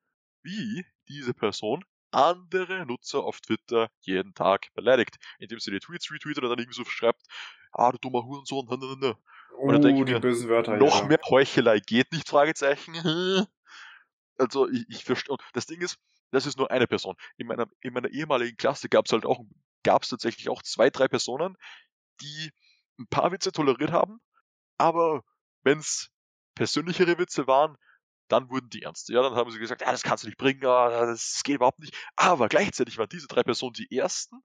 [0.42, 6.38] wie diese Person andere Nutzer auf Twitter jeden Tag beleidigt, indem sie die Tweets retweetet
[6.38, 7.22] oder dann irgendwie so schreibt,
[7.72, 9.16] ah, du dummer Hurensohn, ne, ne, ne.
[9.58, 11.06] Und dann denke ich mir, bösen Wörter, noch ja.
[11.06, 12.94] mehr Heuchelei geht nicht, Fragezeichen.
[14.36, 15.98] Also ich, ich verstehe, das Ding ist,
[16.30, 17.14] das ist nur eine Person.
[17.36, 19.44] In meiner, in meiner ehemaligen Klasse gab es halt auch,
[19.82, 21.56] gab es tatsächlich auch zwei, drei Personen,
[22.20, 22.50] die
[22.98, 24.20] ein paar Witze toleriert haben,
[24.78, 25.22] aber
[25.62, 26.10] wenn es
[26.54, 27.76] persönlichere Witze waren,
[28.28, 29.08] dann wurden die ernst.
[29.08, 31.96] Ja, dann haben sie gesagt, ja, das kannst du nicht bringen, das geht überhaupt nicht.
[32.16, 34.42] Aber gleichzeitig waren diese drei Personen die ersten,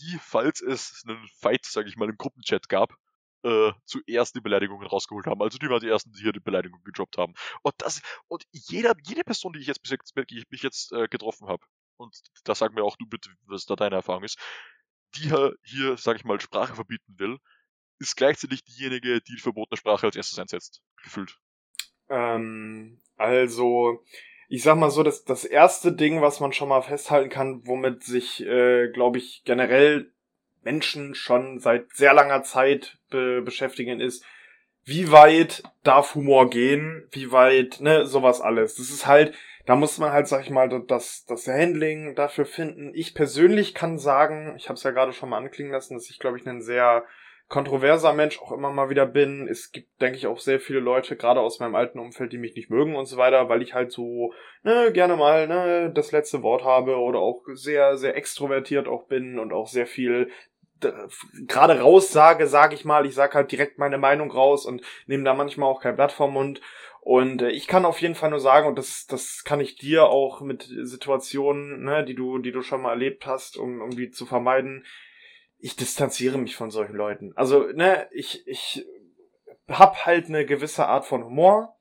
[0.00, 2.94] die, falls es einen Fight, sage ich mal, im Gruppenchat gab,
[3.42, 5.40] äh, zuerst die Beleidigungen rausgeholt haben.
[5.40, 7.34] Also die waren die ersten, die hier die Beleidigung gedroppt haben.
[7.62, 10.14] Und das, und jeder, jede Person, die ich jetzt bis jetzt,
[10.50, 11.64] mich jetzt äh, getroffen habe,
[11.96, 14.38] und da sag mir auch du bitte, was da deine Erfahrung ist,
[15.16, 15.32] die
[15.62, 17.38] hier, sage ich mal, Sprache verbieten will,
[17.98, 21.38] ist gleichzeitig diejenige, die die verbotene Sprache als erstes einsetzt, gefühlt.
[22.08, 24.04] Ähm, also,
[24.48, 28.04] ich sag mal so, das, das erste Ding, was man schon mal festhalten kann, womit
[28.04, 30.12] sich, äh, glaube ich, generell
[30.62, 34.24] Menschen schon seit sehr langer Zeit be beschäftigen, ist,
[34.84, 38.76] wie weit darf Humor gehen, wie weit, ne, sowas alles.
[38.76, 39.34] Das ist halt,
[39.66, 42.92] da muss man halt, sag ich mal, das, das Handling dafür finden.
[42.94, 46.18] Ich persönlich kann sagen, ich habe es ja gerade schon mal anklingen lassen, dass ich,
[46.18, 47.04] glaube ich, einen sehr
[47.48, 49.46] kontroverser Mensch auch immer mal wieder bin.
[49.48, 52.56] Es gibt, denke ich, auch sehr viele Leute, gerade aus meinem alten Umfeld, die mich
[52.56, 56.42] nicht mögen und so weiter, weil ich halt so ne, gerne mal ne, das letzte
[56.42, 60.30] Wort habe oder auch sehr, sehr extrovertiert auch bin und auch sehr viel
[61.46, 65.24] gerade raus sage, sage ich mal, ich sage halt direkt meine Meinung raus und nehme
[65.24, 66.60] da manchmal auch kein Blatt vom Mund.
[67.06, 70.06] Und äh, ich kann auf jeden Fall nur sagen, und das, das kann ich dir
[70.06, 74.26] auch mit Situationen, ne, die du, die du schon mal erlebt hast, um irgendwie zu
[74.26, 74.84] vermeiden,
[75.56, 77.32] ich distanziere mich von solchen Leuten.
[77.36, 78.84] Also, ne, ich, ich
[79.68, 81.76] hab halt eine gewisse Art von Humor,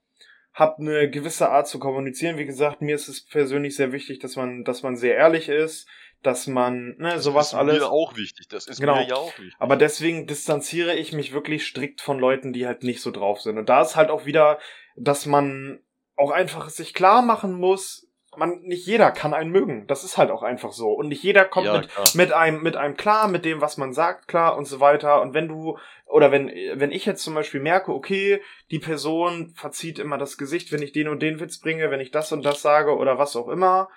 [0.53, 2.37] hab eine gewisse Art zu kommunizieren.
[2.37, 5.87] Wie gesagt, mir ist es persönlich sehr wichtig, dass man, dass man sehr ehrlich ist,
[6.21, 7.79] dass man, ne, sowas alles.
[7.79, 8.97] Das ist mir auch wichtig, das ist genau.
[8.97, 9.55] mir ja auch wichtig.
[9.57, 13.57] Aber deswegen distanziere ich mich wirklich strikt von Leuten, die halt nicht so drauf sind.
[13.57, 14.59] Und da ist halt auch wieder,
[14.95, 15.79] dass man
[16.15, 18.05] auch einfach sich klar machen muss,
[18.37, 19.87] man, nicht jeder kann einen mögen.
[19.87, 20.91] Das ist halt auch einfach so.
[20.91, 23.93] Und nicht jeder kommt ja, mit, mit einem, mit einem klar, mit dem, was man
[23.93, 25.21] sagt, klar und so weiter.
[25.21, 28.41] Und wenn du, oder wenn, wenn ich jetzt zum Beispiel merke, okay,
[28.71, 32.11] die Person verzieht immer das Gesicht, wenn ich den und den Witz bringe, wenn ich
[32.11, 33.89] das und das sage oder was auch immer,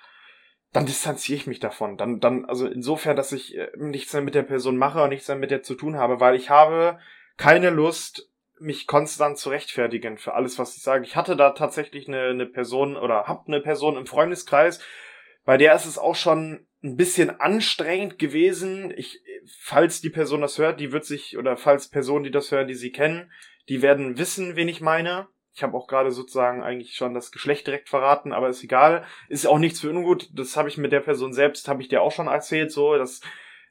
[0.73, 1.97] dann distanziere ich mich davon.
[1.97, 5.29] Dann, dann, also insofern, dass ich äh, nichts mehr mit der Person mache und nichts
[5.29, 6.99] mehr mit der zu tun habe, weil ich habe
[7.37, 8.31] keine Lust,
[8.61, 11.05] mich konstant zu rechtfertigen für alles, was ich sage.
[11.05, 14.81] Ich hatte da tatsächlich eine, eine Person oder hab eine Person im Freundeskreis,
[15.49, 18.93] bei der ist es auch schon ein bisschen anstrengend gewesen.
[18.95, 19.23] Ich,
[19.61, 22.75] falls die Person das hört, die wird sich, oder falls Personen, die das hören, die
[22.75, 23.33] sie kennen,
[23.71, 25.29] die werden wissen, wen ich meine.
[25.55, 29.07] Ich habe auch gerade sozusagen eigentlich schon das Geschlecht direkt verraten, aber ist egal.
[29.31, 30.29] Ist auch nichts für ungut.
[30.35, 33.23] Das habe ich mit der Person selbst, habe ich dir auch schon erzählt, so, dass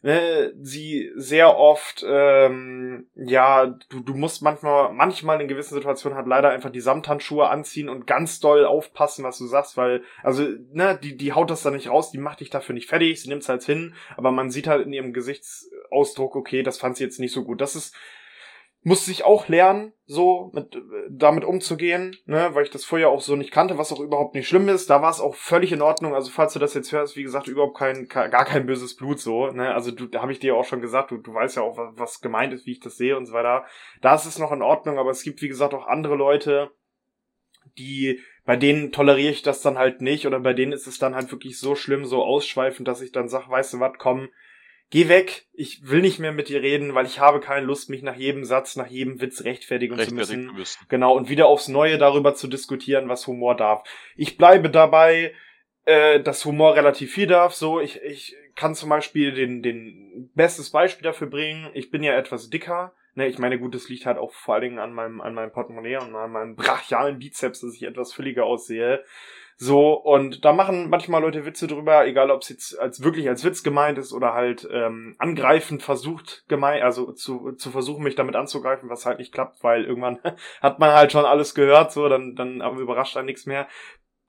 [0.01, 6.27] ne, sie sehr oft, ähm, ja, du, du musst manchmal, manchmal in gewissen Situationen halt
[6.27, 10.99] leider einfach die Samthandschuhe anziehen und ganz doll aufpassen, was du sagst, weil, also, ne,
[11.01, 13.49] die, die haut das da nicht raus, die macht dich dafür nicht fertig, sie nimmt's
[13.49, 17.33] halt hin, aber man sieht halt in ihrem Gesichtsausdruck, okay, das fand sie jetzt nicht
[17.33, 17.61] so gut.
[17.61, 17.95] Das ist
[18.87, 23.35] musste ich auch lernen, so mit, damit umzugehen, ne, weil ich das vorher auch so
[23.35, 24.89] nicht kannte, was auch überhaupt nicht schlimm ist.
[24.89, 26.15] Da war es auch völlig in Ordnung.
[26.15, 29.47] Also falls du das jetzt hörst, wie gesagt, überhaupt kein, gar kein böses Blut so,
[29.47, 29.75] ne.
[29.75, 31.89] Also du, da habe ich dir auch schon gesagt, du, du weißt ja auch, was,
[31.97, 33.65] was gemeint ist, wie ich das sehe und so weiter.
[33.99, 36.71] Da ist es noch in Ordnung, aber es gibt, wie gesagt, auch andere Leute,
[37.77, 41.13] die, bei denen toleriere ich das dann halt nicht oder bei denen ist es dann
[41.13, 44.29] halt wirklich so schlimm, so ausschweifend, dass ich dann sag, weißt du was, komm,
[44.89, 48.03] geh weg, ich will nicht mehr mit dir reden, weil ich habe keine Lust, mich
[48.03, 50.59] nach jedem Satz, nach jedem Witz rechtfertigen, rechtfertigen zu müssen.
[50.59, 50.85] müssen.
[50.89, 53.87] Genau, und wieder aufs Neue darüber zu diskutieren, was Humor darf.
[54.15, 55.33] Ich bleibe dabei,
[55.85, 57.53] äh, dass Humor relativ viel darf.
[57.53, 61.69] So, ich, ich kann zum Beispiel den, den bestes Beispiel dafür bringen.
[61.73, 62.93] Ich bin ja etwas dicker.
[63.15, 65.51] Ne, ich meine, gut, das liegt halt auch vor allen Dingen an meinem, an meinem
[65.51, 69.03] Portemonnaie und an meinem brachialen Bizeps, dass ich etwas fülliger aussehe.
[69.59, 73.43] So, und da machen manchmal Leute Witze drüber, egal ob es jetzt als wirklich als
[73.43, 78.35] Witz gemeint ist oder halt ähm, angreifend versucht gemeint, also zu, zu versuchen, mich damit
[78.35, 80.19] anzugreifen, was halt nicht klappt, weil irgendwann
[80.61, 83.67] hat man halt schon alles gehört, so, dann, dann aber überrascht dann nichts mehr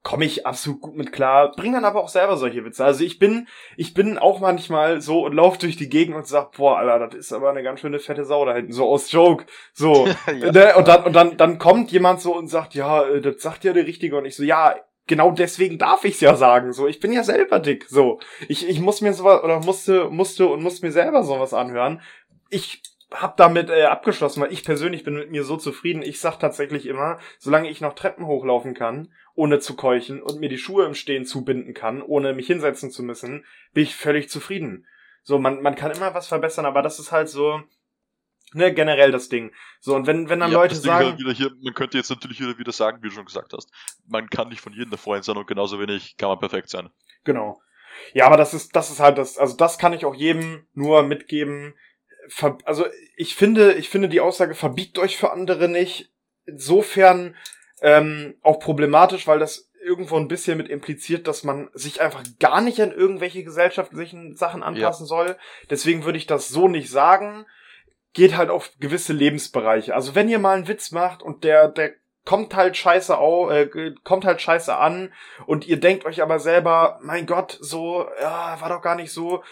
[0.03, 2.85] komme ich absolut gut mit klar, bring dann aber auch selber solche Witze.
[2.85, 6.53] Also ich bin, ich bin auch manchmal so und lauf durch die Gegend und sag,
[6.53, 9.45] boah, Alter, das ist aber eine ganz schöne fette Sau da hinten, so aus Joke.
[9.75, 10.07] So.
[10.27, 10.53] ja.
[10.53, 13.65] Ne, und dann, und dann, dann kommt jemand so und sagt, ja, äh, das sagt
[13.65, 14.17] ja der Richtige.
[14.17, 14.77] Und ich so, ja,
[15.09, 16.73] genau deswegen darf ich's ja sagen.
[16.73, 17.87] So, ich bin ja selber dick.
[17.89, 22.01] So, ich, ich muss mir sowas oder musste, musste und muss mir selber sowas anhören.
[22.51, 26.03] Ich hab damit äh, abgeschlossen, weil ich persönlich bin mit mir so zufrieden.
[26.03, 30.49] Ich sag tatsächlich immer, solange ich noch Treppen hochlaufen kann, ohne zu keuchen und mir
[30.49, 34.87] die Schuhe im Stehen zubinden kann, ohne mich hinsetzen zu müssen, bin ich völlig zufrieden.
[35.23, 37.63] So, man, man kann immer was verbessern, aber das ist halt so,
[38.55, 39.53] Ne, generell das Ding.
[39.79, 41.07] So, und wenn, wenn dann ja, Leute sagen.
[41.07, 43.71] Halt wieder hier, man könnte jetzt natürlich wieder, wieder sagen, wie du schon gesagt hast,
[44.07, 46.89] man kann nicht von jedem der Freund sein und genauso wenig kann man perfekt sein.
[47.25, 47.61] Genau.
[48.15, 51.03] Ja, aber das ist, das ist halt das, also das kann ich auch jedem nur
[51.03, 51.75] mitgeben.
[52.29, 52.87] Ver, also
[53.17, 56.11] ich finde, ich finde die Aussage, verbiegt euch für andere nicht,
[56.47, 57.37] insofern
[57.83, 62.61] ähm, auch problematisch, weil das irgendwo ein bisschen mit impliziert, dass man sich einfach gar
[62.61, 65.09] nicht an irgendwelche gesellschaftlichen Sachen anpassen ja.
[65.09, 65.37] soll.
[65.71, 67.47] Deswegen würde ich das so nicht sagen
[68.19, 69.95] geht halt auf gewisse Lebensbereiche.
[69.95, 71.93] Also wenn ihr mal einen Witz macht und der, der
[72.25, 75.13] kommt halt scheiße au, äh, kommt halt scheiße an
[75.47, 79.45] und ihr denkt euch aber selber, mein Gott, so, ja, war doch gar nicht so.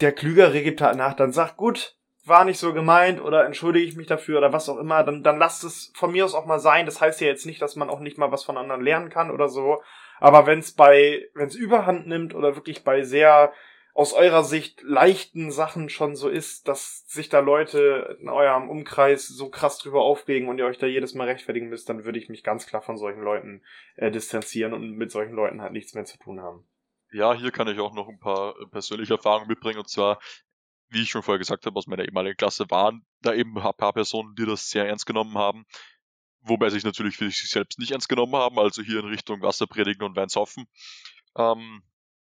[0.00, 3.94] Der Klügere gibt halt nach, dann sagt, gut, war nicht so gemeint oder entschuldige ich
[3.94, 6.60] mich dafür oder was auch immer, dann, dann lasst es von mir aus auch mal
[6.60, 6.86] sein.
[6.86, 9.30] Das heißt ja jetzt nicht, dass man auch nicht mal was von anderen lernen kann
[9.30, 9.82] oder so.
[10.18, 13.52] Aber wenn es bei, wenn es Überhand nimmt oder wirklich bei sehr
[13.98, 19.26] aus eurer Sicht leichten Sachen schon so ist, dass sich da Leute in eurem Umkreis
[19.26, 22.28] so krass drüber aufregen und ihr euch da jedes Mal rechtfertigen müsst, dann würde ich
[22.28, 23.64] mich ganz klar von solchen Leuten
[23.96, 26.64] äh, distanzieren und mit solchen Leuten halt nichts mehr zu tun haben.
[27.10, 30.20] Ja, hier kann ich auch noch ein paar äh, persönliche Erfahrungen mitbringen und zwar,
[30.90, 33.94] wie ich schon vorher gesagt habe, aus meiner ehemaligen Klasse waren da eben ein paar
[33.94, 35.66] Personen, die das sehr ernst genommen haben,
[36.42, 39.66] wobei sich natürlich für sich selbst nicht ernst genommen haben, also hier in Richtung Wasser
[39.66, 40.68] predigen und Wein saufen.
[41.36, 41.82] Ähm,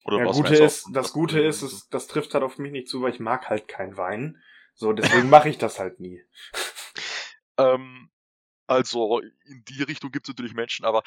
[0.07, 3.01] oder ja, Gute ist, das Gute ist, es, das trifft halt auf mich nicht zu,
[3.01, 4.41] weil ich mag halt keinen Wein.
[4.73, 6.23] So, deswegen mache ich das halt nie.
[7.57, 8.09] ähm,
[8.67, 11.03] also, in die Richtung gibt es natürlich Menschen, aber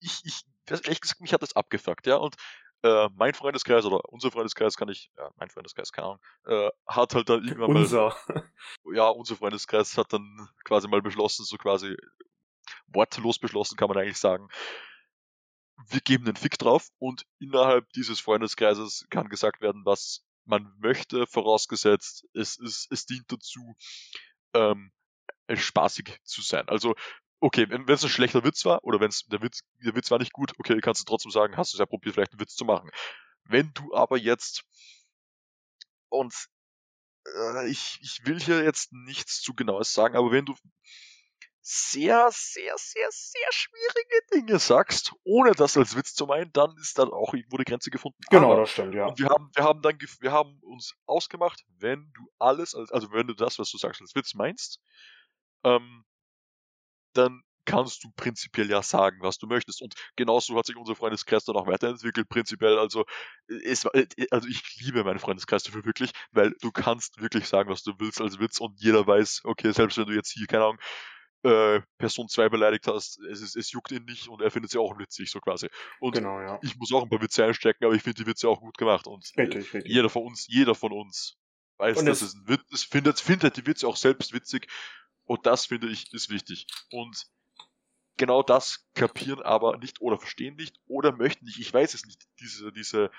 [0.00, 2.36] ich, ich, ehrlich gesagt, mich hat das abgefuckt, ja, und
[2.82, 7.14] äh, mein Freundeskreis oder unser Freundeskreis kann ich, ja, mein Freundeskreis, keine Ahnung, äh, hat
[7.14, 8.16] halt dann irgendwann unser.
[8.28, 8.50] mal.
[8.92, 11.96] Ja, unser Freundeskreis hat dann quasi mal beschlossen, so quasi
[12.86, 14.48] wortlos beschlossen, kann man eigentlich sagen,
[15.88, 21.26] wir geben den Fick drauf und innerhalb dieses Freundeskreises kann gesagt werden, was man möchte,
[21.26, 23.74] vorausgesetzt, es, ist, es dient dazu,
[24.54, 24.92] ähm,
[25.52, 26.68] spaßig zu sein.
[26.68, 26.94] Also,
[27.40, 30.32] okay, wenn es ein schlechter Witz war oder wenn der Witz, der Witz war nicht
[30.32, 32.64] gut, okay, kannst du trotzdem sagen, hast du es ja probiert, vielleicht einen Witz zu
[32.64, 32.90] machen.
[33.44, 34.64] Wenn du aber jetzt
[36.08, 36.34] und
[37.34, 40.54] äh, ich, ich will hier jetzt nichts zu genaues sagen, aber wenn du
[41.68, 46.96] sehr, sehr, sehr, sehr schwierige Dinge sagst, ohne das als Witz zu meinen, dann ist
[46.96, 48.18] dann auch irgendwo die Grenze gefunden.
[48.30, 49.06] Genau, Aber, das stimmt, ja.
[49.06, 53.26] Und wir haben, wir haben dann, wir haben uns ausgemacht, wenn du alles, also wenn
[53.26, 54.78] du das, was du sagst, als Witz meinst,
[55.64, 56.04] ähm,
[57.14, 59.82] dann kannst du prinzipiell ja sagen, was du möchtest.
[59.82, 62.78] Und genauso hat sich unser Freundeskreis dann auch weiterentwickelt, prinzipiell.
[62.78, 63.06] Also,
[63.48, 67.82] es, äh, also ich liebe meinen Freundeskreis dafür wirklich, weil du kannst wirklich sagen, was
[67.82, 70.78] du willst als Witz und jeder weiß, okay, selbst wenn du jetzt hier, keine Ahnung,
[71.46, 74.78] äh, Person 2 beleidigt hast, es, ist, es juckt ihn nicht und er findet sie
[74.78, 75.68] auch witzig, so quasi.
[76.00, 76.58] Und genau, ja.
[76.62, 79.06] ich muss auch ein paar Witze einstecken, aber ich finde die Witze auch gut gemacht.
[79.06, 79.92] Und richtig, richtig.
[79.92, 81.36] jeder von uns, jeder von uns
[81.78, 84.66] weiß, dass es ein Witz ist, findet, findet die Witze auch selbst witzig.
[85.24, 86.66] Und das finde ich ist wichtig.
[86.90, 87.26] Und
[88.16, 92.22] genau das kapieren aber nicht oder verstehen nicht oder möchten nicht, ich weiß es nicht,
[92.40, 93.10] diese, diese,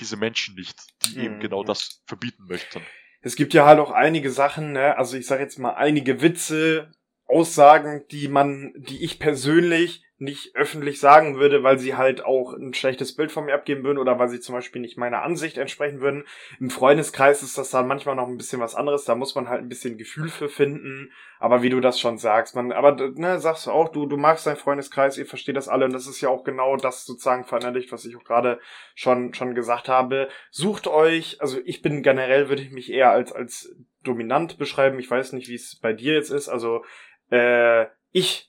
[0.00, 1.24] diese Menschen nicht, die mhm.
[1.24, 2.82] eben genau das verbieten möchten.
[3.20, 4.96] Es gibt ja halt auch einige Sachen, ne?
[4.96, 6.92] also ich sage jetzt mal einige Witze,
[7.28, 12.74] Aussagen, die man, die ich persönlich nicht öffentlich sagen würde, weil sie halt auch ein
[12.74, 16.00] schlechtes Bild von mir abgeben würden oder weil sie zum Beispiel nicht meiner Ansicht entsprechen
[16.00, 16.24] würden.
[16.58, 19.62] Im Freundeskreis ist das dann manchmal noch ein bisschen was anderes, da muss man halt
[19.62, 21.12] ein bisschen Gefühl für finden.
[21.38, 24.44] Aber wie du das schon sagst, man, aber ne, sagst du auch, du, du magst
[24.44, 27.92] deinen Freundeskreis, ihr versteht das alle und das ist ja auch genau das sozusagen verinnerlicht,
[27.92, 28.58] was ich auch gerade
[28.96, 30.28] schon, schon gesagt habe.
[30.50, 33.72] Sucht euch, also ich bin generell, würde ich mich eher als, als
[34.02, 34.98] dominant beschreiben.
[34.98, 36.48] Ich weiß nicht, wie es bei dir jetzt ist.
[36.48, 36.82] Also
[37.30, 38.48] äh, ich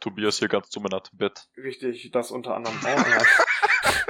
[0.00, 1.48] Tobias hier ganz dominant im Bett.
[1.56, 4.08] Richtig, das unter anderem auch.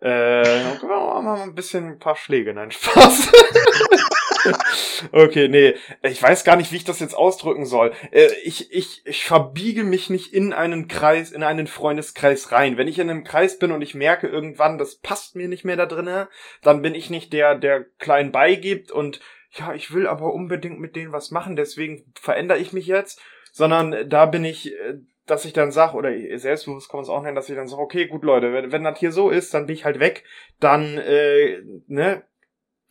[0.02, 0.74] äh,
[1.22, 3.32] mal ein bisschen ein paar Schläge, nein, Spaß.
[5.12, 7.92] okay, nee, ich weiß gar nicht, wie ich das jetzt ausdrücken soll.
[8.10, 12.76] Äh, ich, ich, ich verbiege mich nicht in einen Kreis, in einen Freundeskreis rein.
[12.76, 15.76] Wenn ich in einem Kreis bin und ich merke irgendwann, das passt mir nicht mehr
[15.76, 16.26] da drinnen,
[16.62, 19.20] dann bin ich nicht der, der klein beigibt und
[19.50, 23.20] ja, ich will aber unbedingt mit denen was machen, deswegen verändere ich mich jetzt,
[23.52, 27.22] sondern da bin ich äh, dass ich dann sage, oder selbstbewusst kann man es auch
[27.22, 29.66] nennen, dass ich dann sage, okay, gut Leute, wenn, wenn das hier so ist, dann
[29.66, 30.24] bin ich halt weg,
[30.58, 32.24] dann, äh, ne,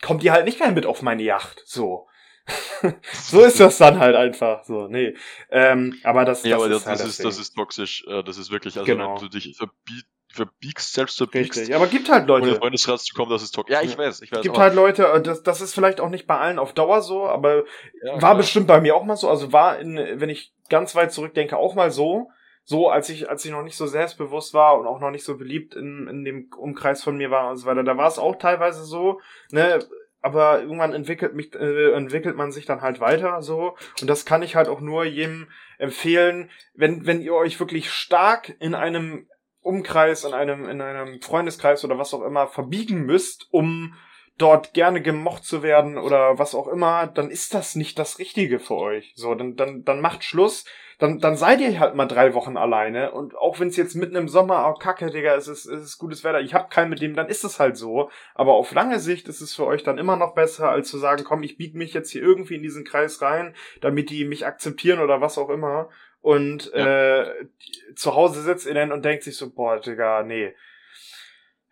[0.02, 2.06] kommt ihr halt nicht mehr mit auf meine Yacht, so.
[3.12, 5.14] so ist das dann halt einfach, so, nee.
[5.50, 8.38] Ähm, aber das, ja, das aber ist das, halt ist, das ist toxisch, äh, das
[8.38, 9.14] ist wirklich, also genau.
[9.14, 11.58] wenn du dich verbiet, verbiegst, selbst verbiegst.
[11.58, 12.58] Richtig, aber gibt halt Leute.
[12.60, 13.74] Um in zu kommen, das ist toxisch.
[13.74, 14.42] Ja, ich weiß, ich weiß.
[14.42, 17.64] Gibt halt Leute, das, das ist vielleicht auch nicht bei allen auf Dauer so, aber
[18.02, 18.36] ja, war klar.
[18.36, 21.74] bestimmt bei mir auch mal so, also war in, wenn ich ganz weit zurückdenke, auch
[21.74, 22.30] mal so,
[22.64, 25.38] so, als ich, als ich noch nicht so selbstbewusst war und auch noch nicht so
[25.38, 28.36] beliebt in, in dem Umkreis von mir war und so weiter, da war es auch
[28.36, 29.20] teilweise so,
[29.50, 29.78] ne,
[30.20, 33.76] aber irgendwann entwickelt mich, äh, entwickelt man sich dann halt weiter so.
[34.00, 35.48] Und das kann ich halt auch nur jedem
[35.78, 39.28] empfehlen, wenn, wenn ihr euch wirklich stark in einem
[39.60, 43.94] Umkreis, in einem, in einem Freundeskreis oder was auch immer verbiegen müsst, um
[44.38, 48.60] dort gerne gemocht zu werden oder was auch immer, dann ist das nicht das Richtige
[48.60, 49.12] für euch.
[49.16, 50.64] So, dann, dann, dann macht Schluss
[50.98, 53.12] dann, dann seid ihr halt mal drei Wochen alleine.
[53.12, 55.98] Und auch wenn es jetzt mitten im Sommer, oh kacke, Digga, es ist, es ist
[55.98, 58.10] gutes Wetter, ich hab keinen mit dem, dann ist es halt so.
[58.34, 61.22] Aber auf lange Sicht ist es für euch dann immer noch besser, als zu sagen,
[61.24, 64.98] komm, ich bieg mich jetzt hier irgendwie in diesen Kreis rein, damit die mich akzeptieren
[64.98, 65.88] oder was auch immer.
[66.20, 67.22] Und ja.
[67.22, 67.48] äh,
[67.94, 70.54] zu Hause sitzt dann und denkt sich so, boah, Digga, nee.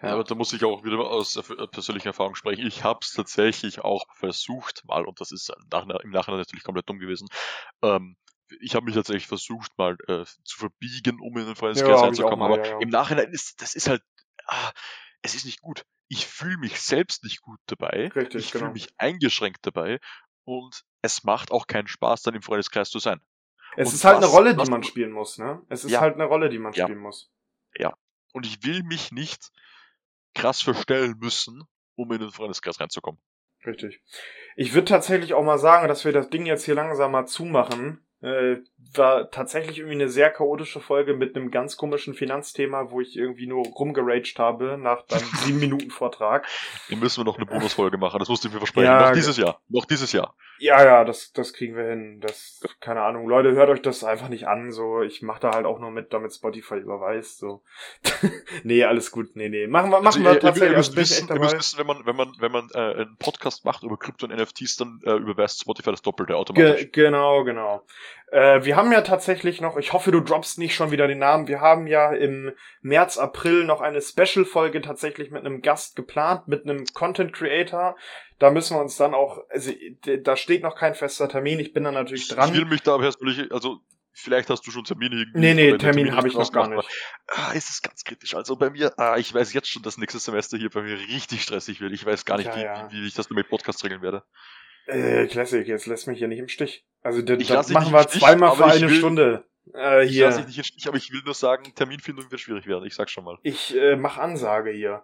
[0.03, 1.41] Ja, aber da muss ich auch wieder aus
[1.73, 2.67] persönlicher Erfahrung sprechen.
[2.67, 6.99] Ich habe es tatsächlich auch versucht, mal, und das ist im Nachhinein natürlich komplett dumm
[6.99, 7.29] gewesen,
[7.83, 8.17] ähm,
[8.61, 12.43] ich habe mich tatsächlich versucht, mal äh, zu verbiegen, um in den Freundeskreis ja, reinzukommen,
[12.43, 12.79] aber ja, ja.
[12.81, 14.03] im Nachhinein ist das ist halt,
[14.47, 14.71] ah,
[15.23, 15.85] es ist nicht gut.
[16.09, 18.09] Ich fühle mich selbst nicht gut dabei.
[18.15, 18.67] Richtig, ich genau.
[18.67, 19.99] fühle mich eingeschränkt dabei
[20.45, 23.21] und es macht auch keinen Spaß, dann im Freundeskreis zu sein.
[23.77, 25.63] Es und ist halt was, eine Rolle, die man spielen muss, ne?
[25.69, 27.31] Es ist halt eine Rolle, die man spielen muss.
[27.77, 27.95] Ja.
[28.33, 29.51] Und ich will mich nicht
[30.35, 31.65] krass verstellen müssen,
[31.95, 33.21] um in den Freundeskreis reinzukommen.
[33.65, 34.01] Richtig.
[34.55, 38.06] Ich würde tatsächlich auch mal sagen, dass wir das Ding jetzt hier langsam mal zumachen.
[38.23, 38.57] Äh,
[38.95, 43.47] war tatsächlich irgendwie eine sehr chaotische Folge mit einem ganz komischen Finanzthema, wo ich irgendwie
[43.47, 46.47] nur rumgeraged habe nach dann sieben Minuten Vortrag.
[46.89, 48.87] Hier müssen wir noch eine Bonusfolge machen, das musste ich mir versprechen.
[48.87, 49.61] Ja, noch dieses Jahr.
[49.69, 50.35] Noch dieses Jahr.
[50.59, 52.21] Ja, ja, das, das kriegen wir hin.
[52.21, 53.29] Das, keine Ahnung.
[53.29, 54.73] Leute, hört euch das einfach nicht an.
[54.73, 57.39] So, ich mache da halt auch nur mit, damit Spotify überweist.
[57.39, 57.63] So.
[58.63, 59.37] nee, alles gut.
[59.37, 59.67] Nee, nee.
[59.67, 60.71] Machen wir, machen also, wir ihr, tatsächlich.
[60.71, 63.65] Ihr müsst, wissen, ihr müsst wissen, wenn man, wenn man, wenn man äh, einen Podcast
[63.65, 66.91] macht über Krypto und NFTs, dann äh, überweist Spotify das Doppelte automatisch.
[66.91, 67.85] Ge genau, genau.
[68.33, 71.47] Äh, wir haben ja tatsächlich noch, ich hoffe, du droppst nicht schon wieder den Namen.
[71.47, 72.53] Wir haben ja im
[72.83, 77.97] März, April noch eine Special-Folge tatsächlich mit einem Gast geplant, mit einem Content Creator.
[78.39, 79.73] Da müssen wir uns dann auch, also
[80.23, 81.61] da steht noch kein fester Termin.
[81.61, 82.51] Ich bin da natürlich dran.
[82.51, 83.79] Ich will mich da aber erstmal, also
[84.13, 85.39] vielleicht hast du schon Termine irgendwie.
[85.39, 86.89] Nee, nee, Termin, Termin habe ich noch gar nicht.
[87.29, 88.35] Ah, ist es ganz kritisch.
[88.35, 91.43] Also bei mir, ah, ich weiß jetzt schon, dass nächstes Semester hier bei mir richtig
[91.43, 91.93] stressig wird.
[91.93, 92.89] Ich weiß gar nicht, ja, wie, ja.
[92.91, 94.25] wie, wie ich das nur mit Podcast regeln werde.
[94.87, 96.85] Äh, Classic, jetzt lässt mich hier nicht im Stich.
[97.03, 99.45] Also das, Ich das machen wir im Stich, zweimal für ich eine will- Stunde.
[99.75, 100.27] Äh, Ich hier.
[100.27, 102.85] lasse dich nicht in Stich, aber ich will nur sagen, Terminfindung wird schwierig werden.
[102.87, 103.37] Ich sag's schon mal.
[103.43, 105.03] Ich äh, mach Ansage hier.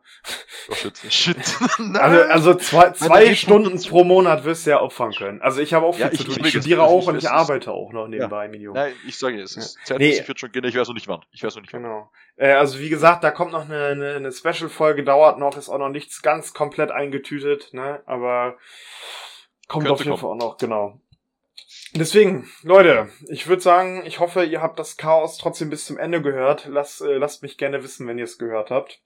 [0.70, 0.96] Oh shit.
[1.12, 1.36] Shit.
[1.78, 1.96] Nein.
[1.96, 5.42] Also, also zwei, zwei Meine Stunden pro Monat wirst du ja opfern können.
[5.42, 6.30] Also ich habe auch viel Ja, ich- zu tun.
[6.34, 8.46] ich Ich, will das- studiere auch ich- und ich das ist- arbeite auch noch nebenbei,
[8.46, 8.74] Medium.
[8.74, 9.98] Nein, ich sage es ist Ja.
[9.98, 10.22] Nee.
[10.24, 11.22] wird schon gehen, ich weiß noch nicht wann.
[11.32, 11.82] Ich weiß noch nicht wann.
[11.82, 12.12] Genau.
[12.36, 15.78] Äh, also wie gesagt, da kommt noch eine, eine, eine Special-Folge, dauert noch, ist auch
[15.78, 18.00] noch nichts ganz komplett eingetütet, ne?
[18.06, 18.56] Aber
[19.72, 20.16] kommt auf jeden.
[20.16, 21.00] Fall auch noch, genau.
[21.94, 26.22] Deswegen, Leute, ich würde sagen, ich hoffe, ihr habt das Chaos trotzdem bis zum Ende
[26.22, 26.66] gehört.
[26.66, 29.02] Lasst, äh, lasst mich gerne wissen, wenn ihr es gehört habt.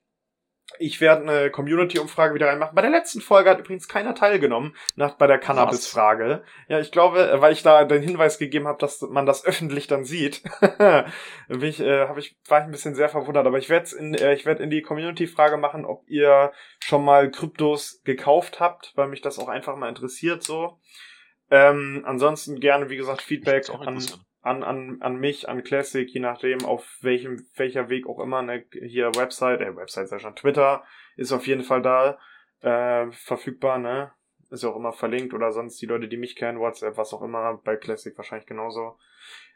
[0.79, 2.75] Ich werde eine Community-Umfrage wieder reinmachen.
[2.75, 6.43] Bei der letzten Folge hat übrigens keiner teilgenommen, nach, bei der Cannabis-Frage.
[6.67, 9.87] Ja, ich glaube, äh, weil ich da den Hinweis gegeben habe, dass man das öffentlich
[9.87, 10.43] dann sieht,
[11.47, 13.47] bin ich, äh, hab ich, war ich ein bisschen sehr verwundert.
[13.47, 17.31] Aber ich werde in, äh, ich werd in die Community-Frage machen, ob ihr schon mal
[17.31, 20.79] Kryptos gekauft habt, weil mich das auch einfach mal interessiert so.
[21.49, 24.03] Ähm, ansonsten gerne, wie gesagt, Feedback an.
[24.47, 28.65] An, an, an mich, an Classic, je nachdem, auf welchem, welcher Weg auch immer, ne,
[28.71, 30.83] hier Website, äh, Website sei schon, Twitter
[31.15, 32.17] ist auf jeden Fall da,
[32.61, 34.11] äh, verfügbar, ne,
[34.49, 37.59] ist auch immer verlinkt oder sonst die Leute, die mich kennen, WhatsApp, was auch immer,
[37.63, 38.97] bei Classic wahrscheinlich genauso.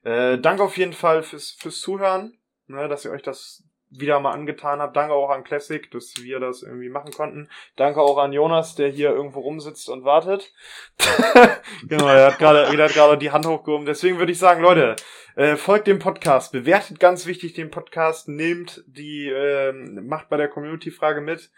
[0.03, 2.37] Äh, danke auf jeden Fall fürs, fürs Zuhören,
[2.67, 4.95] ne, dass ihr euch das wieder mal angetan habt.
[4.95, 7.49] Danke auch an Classic, dass wir das irgendwie machen konnten.
[7.75, 10.53] Danke auch an Jonas, der hier irgendwo rumsitzt und wartet.
[11.87, 13.85] genau, er hat gerade, er hat gerade die Hand hochgehoben.
[13.85, 14.95] Deswegen würde ich sagen, Leute,
[15.35, 20.47] äh, folgt dem Podcast, bewertet ganz wichtig den Podcast, nehmt die, ähm, macht bei der
[20.47, 21.51] Community-Frage mit,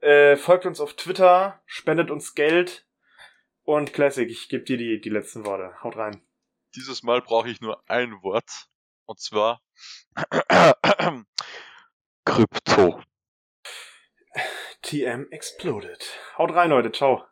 [0.00, 2.86] äh, folgt uns auf Twitter, spendet uns Geld
[3.64, 5.72] und Classic, ich gebe dir die, die letzten Worte.
[5.82, 6.22] Haut rein.
[6.74, 8.68] Dieses Mal brauche ich nur ein Wort.
[9.06, 9.60] Und zwar
[12.24, 13.02] Krypto.
[14.82, 16.04] TM exploded.
[16.36, 16.92] Haut rein, Leute.
[16.92, 17.24] Ciao.